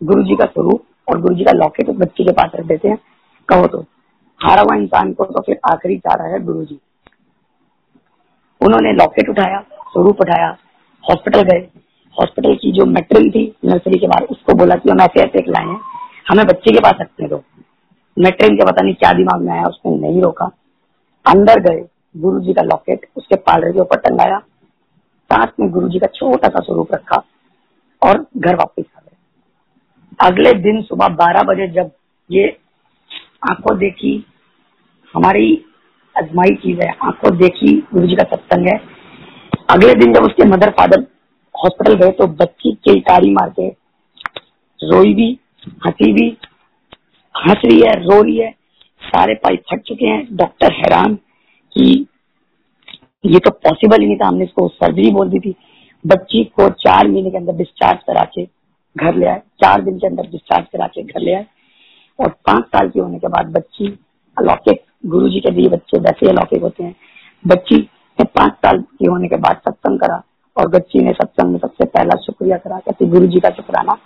गुरु 0.00 0.22
जी 0.22 0.36
का 0.36 0.44
स्वरूप 0.46 0.82
और 1.08 1.20
गुरु 1.20 1.34
जी 1.34 1.44
का 1.44 1.52
लॉकेट 1.52 1.88
उस 1.88 1.96
बच्ची 1.96 2.24
के 2.24 2.32
पास 2.32 2.50
रख 2.56 2.66
देते 2.66 2.88
हैं। 2.88 2.98
कहो 3.48 3.66
तो 3.66 3.80
हारा 4.40 4.62
हुआ 4.62 4.76
इंसान 4.76 5.12
को 5.12 5.24
तो 5.24 5.40
फिर 5.40 5.58
आखिरी 5.72 5.96
चारा 5.98 6.24
है 6.24 6.44
गुरु 6.44 6.64
जी 6.64 6.78
उन्होंने 8.60 8.92
लॉकेट 8.92 9.28
उठाया, 9.28 9.60
स्वरूप 9.82 10.20
उठाया, 10.20 10.48
हॉस्पिटल 11.04 11.42
गए। 11.42 11.66
हॉस्पिटल 12.16 12.54
की 12.54 12.72
जो 12.72 12.84
मेट्रिन 12.86 13.30
थी 13.30 13.42
नर्सरी 13.64 13.98
के 13.98 14.06
बाद 14.06 14.22
उसको 14.30 14.54
बोला 14.54 14.74
कि 14.74 14.90
हम 14.90 15.00
ऐसे 15.00 15.20
ऐसे 15.20 15.50
लाए 15.50 15.66
हैं, 15.66 15.80
हमें 16.26 16.44
बच्चे 16.46 16.72
के 16.72 16.80
पास 16.80 16.94
रखने 17.00 17.28
दो। 17.28 17.42
मेट्रिन 18.18 18.56
के 18.56 18.64
पता 18.64 18.82
नहीं 18.82 18.94
क्या 18.94 19.12
दिमाग 19.12 19.42
में 19.42 19.52
आया, 19.52 19.64
उसने 19.64 19.96
नहीं 19.96 20.22
रोका। 20.22 20.50
अंदर 21.26 21.60
गए 21.60 21.84
गुरु 22.16 22.40
जी 22.40 22.52
का 22.52 22.62
लॉकेट 22.62 23.06
उसके 23.16 23.36
पालरे 23.36 23.72
के 23.72 23.80
ऊपर 23.80 24.00
टंगाया। 24.00 24.38
साथ 25.30 25.46
में 25.60 25.70
गुरु 25.70 25.88
जी 25.88 25.98
का 25.98 26.06
छोटा 26.06 26.48
सा 26.48 26.60
स्वरूप 26.60 26.94
रखा 26.94 27.22
और 28.02 28.26
घर 28.36 28.56
वापस 28.56 28.84
आ 28.96 29.00
गए। 29.00 30.26
अगले 30.26 30.52
दिन 30.52 30.82
सुबह 30.82 31.08
बारह 31.08 31.42
बजे 31.42 31.66
जब 31.68 31.90
ये 32.30 32.48
आँखों 33.50 33.76
देखी, 33.78 34.26
हमारी 35.14 35.64
अजमाई 36.16 36.54
चीज़ 36.54 36.80
है, 36.80 36.94
आँखों 37.04 37.36
देखी 37.36 37.76
गुरु 37.94 38.06
जी 38.06 38.16
का 38.16 38.24
सत्संग 38.24 38.68
है। 38.68 38.80
अगले 39.70 39.94
दिन 39.94 40.12
जब 40.12 40.22
उसके 40.22 40.44
मदर 40.44 40.70
फादर 40.70 41.06
हॉस्पिटल 41.54 41.94
गए 41.94 42.10
तो 42.10 42.26
बच्ची 42.26 43.00
कारी 43.00 43.30
मार 43.30 43.50
के 43.50 43.68
रोई 44.80 45.14
भी, 45.14 45.38
हँसी 45.86 46.12
भी 46.12 46.28
हंस 47.38 47.56
रही 47.64 47.80
है, 47.80 47.92
रो 47.92 48.22
रही 48.22 48.36
है। 48.36 48.50
सारे 49.02 49.34
पाइप 49.34 49.62
फट 49.70 49.80
चुके 49.80 50.06
हैं। 50.06 50.36
डॉक्टर 50.36 50.72
हैरान 50.72 51.14
कि 51.72 52.06
ये 53.26 53.38
तो 53.38 53.50
पॉसिबल 53.50 54.00
ही 54.00 54.06
नहीं 54.06 54.16
था। 54.16 54.26
हमने 54.26 54.44
इसको 54.44 54.68
सर्जरी 54.68 55.10
बोल 55.10 55.28
दी 55.28 55.38
थी। 55.38 55.54
बच्ची 56.06 56.44
को 56.44 56.68
चार 56.68 57.08
महीने 57.08 57.30
के 57.30 57.36
अंदर 57.36 57.52
डिस्चार्ज 57.52 57.98
करा 57.98 58.24
के 58.24 58.44
घर 58.96 59.14
ले 59.14 59.26
आए। 59.26 59.38
चार 59.38 59.82
दिन 59.82 59.98
के 59.98 60.06
अंदर 60.06 60.22
डिस्चार्ज 60.22 60.66
करा 60.72 60.86
के 60.86 61.02
घर 61.02 61.20
ले 61.20 61.34
आए। 61.34 61.46
और 62.18 62.28
पाँच 62.28 62.64
साल 62.64 62.88
की 62.88 63.00
होने 63.00 63.18
के 63.18 63.28
बाद 63.28 63.46
बच्ची 63.46 63.98
अलौकिक 64.36 64.82
गुरु 65.06 65.28
जी 65.28 65.40
के 65.40 65.50
दिए 65.50 65.68
बच्चे 65.68 65.98
वैसे 65.98 66.26
ही 66.26 66.28
अलौकिक 66.28 66.62
होते 66.62 66.84
हैं। 66.84 66.94
बच्ची 67.46 67.76
ने 68.18 68.24
पाँच 68.24 68.52
साल 68.52 68.78
की 68.80 69.06
होने 69.06 69.28
के 69.28 69.36
बाद 69.36 69.56
सत्संग 69.56 70.00
करा 70.00 70.22
और 70.56 70.68
बच्ची 70.68 70.98
ने 70.98 71.12
सत्संग 71.12 71.52
में 71.52 71.58
सबसे 71.58 71.84
पहला 71.84 72.16
शुक्रिया 72.16 72.56
करा 72.56 72.78
कहती 72.78 73.06
गुरु 73.06 73.26
जी 73.26 73.40
का 73.40 73.50
शुक्राना। 73.50 73.98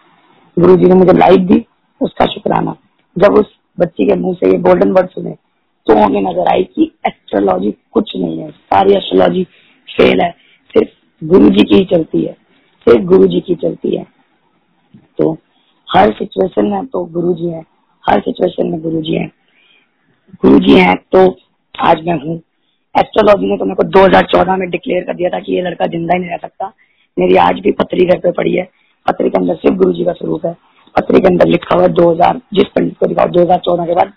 गुरु 0.59 0.77
जी 0.77 0.85
ने 0.85 0.95
मुझे 0.95 1.13
लाइफ 1.13 1.41
दी, 1.41 1.65
उसका 2.01 2.27
शुक्राना। 2.27 2.77
जब 3.17 3.35
उस 3.35 3.55
बच्ची 3.79 4.07
के 4.07 4.15
मुँह 4.17 4.35
से 4.35 4.51
ये 4.51 4.59
गोल्डन 4.59 4.93
वर्ड 4.93 5.09
सुने 5.11 5.35
तो 5.87 5.95
हमें 5.97 6.21
नज़र 6.23 6.49
आई 6.49 6.63
कि 6.65 6.91
एस्ट्रोलॉजी 7.07 7.71
कुछ 7.93 8.13
नहीं 8.17 8.39
है, 8.39 8.51
सारी 8.51 8.95
एस्ट्रोलॉजी 8.95 9.45
फेल 9.89 10.21
है, 10.21 10.31
सिर्फ़ 10.75 10.91
गुरु 11.23 11.49
जी 11.49 11.65
की 11.65 11.77
ही 11.77 11.85
चलती 11.85 12.23
है, 12.25 12.33
सिर्फ़ 12.87 13.05
गुरु 13.07 13.27
जी 13.27 13.41
की 13.41 13.55
चलती 13.55 13.97
है। 13.97 14.07
तो 15.19 15.33
हर 15.89 16.13
सिचुएशन 16.13 16.67
में 16.67 16.87
तो 16.87 17.05
गुरु 17.07 17.35
जी 17.35 17.49
है, 17.49 17.63
हर 18.05 18.21
सिचुएशन 18.21 18.71
में 18.71 18.81
गुरु 18.83 19.01
जी 19.01 19.15
है। 19.15 19.27
गुरु 20.37 20.59
जी 20.59 20.79
है 20.79 20.95
तो 21.13 21.27
आज 21.75 22.07
मैं 22.07 22.19
हूँ। 22.25 22.37
एस्ट्रोलॉजी 22.95 23.51
ने 23.51 23.57
तो 23.59 23.65
मेरे 23.65 23.75
को 23.75 23.89
2014 23.91 24.57
में 24.57 24.69
डिक्लेयर 24.71 25.05
कर 25.05 25.15
दिया 25.15 25.31
था 25.31 25.41
कि 25.41 25.55
ये 25.55 25.63
लड़का 25.63 25.87
ज़िंदा 25.87 26.15
ही 26.15 26.21
नहीं 26.21 26.31
रह 26.31 26.37
सकता। 26.39 26.73
मेरी 27.17 27.37
आज 27.39 27.61
भी 27.61 27.73
पत्री 27.73 28.07
घर 28.07 28.19
पे 28.19 28.31
पड़ी 28.33 28.53
है, 28.53 28.65
पत्री 29.07 29.31
के 29.31 29.39
अंदर 29.39 29.55
सिर्फ़ 29.57 29.77
गुरु 29.77 29.93
जी 29.93 30.05
का 30.05 30.13
स्वरूप 30.13 30.47
है। 30.47 30.57
पत्री 30.97 31.21
के 31.21 31.27
अंदर 31.27 31.47
लिखा 31.47 31.75
हुआ 31.75 31.83
है, 31.83 31.89
दो 31.91 32.11
हज़ार, 32.11 32.41
जिस 32.55 32.67
पंडित 32.69 32.99
को 32.99 33.07
दिखाओ, 33.07 33.29
दो 33.29 33.43
हज़ार 33.43 33.59
चौदह 33.61 33.87
के 33.87 33.95
बाद 33.95 34.13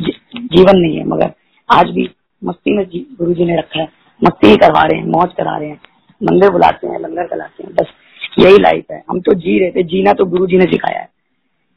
जीवन 0.00 0.78
नहीं 0.78 0.96
है, 0.96 1.04
मगर 1.06 1.32
आज 1.68 1.90
भी 1.90 2.08
मस्ती 2.42 2.76
में 2.76 2.84
गुरु 2.88 3.34
जी 3.34 3.44
ने 3.44 3.56
रखा 3.56 3.80
है। 3.80 3.88
मस्ती 4.20 4.48
ही 4.48 4.56
करवा 4.56 4.82
रहे 4.82 4.98
हैं, 4.98 5.06
मौज 5.06 5.32
करा 5.32 5.56
रहे 5.56 5.68
हैं, 5.68 5.80
मंदिर 6.20 6.50
बुलाते 6.50 6.86
हैं, 6.86 6.98
लंगर 7.00 7.26
कराते 7.26 7.62
हैं, 7.62 7.74
बस 7.74 7.92
यही 8.38 8.58
लाइफ 8.58 8.90
है। 8.92 9.02
हम 9.10 9.20
तो 9.20 9.34
जी 9.34 9.58
रहे 9.60 9.70
थे, 9.70 9.82
जीना 9.84 10.12
तो 10.12 10.24
गुरु 10.26 10.46
जी 10.46 10.58
ने 10.58 10.64
सिखाया 10.64 11.00
है। 11.00 11.08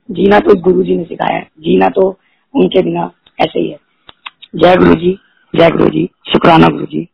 जीना 0.09 0.39
तो 0.39 0.55
गुरु 0.61 0.83
जी 0.83 0.97
ने 0.97 1.03
सिखाया 1.03 1.37
है, 1.37 1.47
जीना 1.59 1.89
तो 1.89 2.07
उनके 2.53 2.81
बिना 2.81 3.09
ऐसे 3.39 3.59
ही 3.59 3.69
है। 3.69 3.77
जय 4.55 4.75
गुरु 4.75 4.95
जी 4.95 5.17
जय 5.53 5.69
गुरु 5.69 5.89
जी 5.89 6.09
शुक्राना 6.31 6.67
गुरु 6.67 6.85
जी 6.85 7.07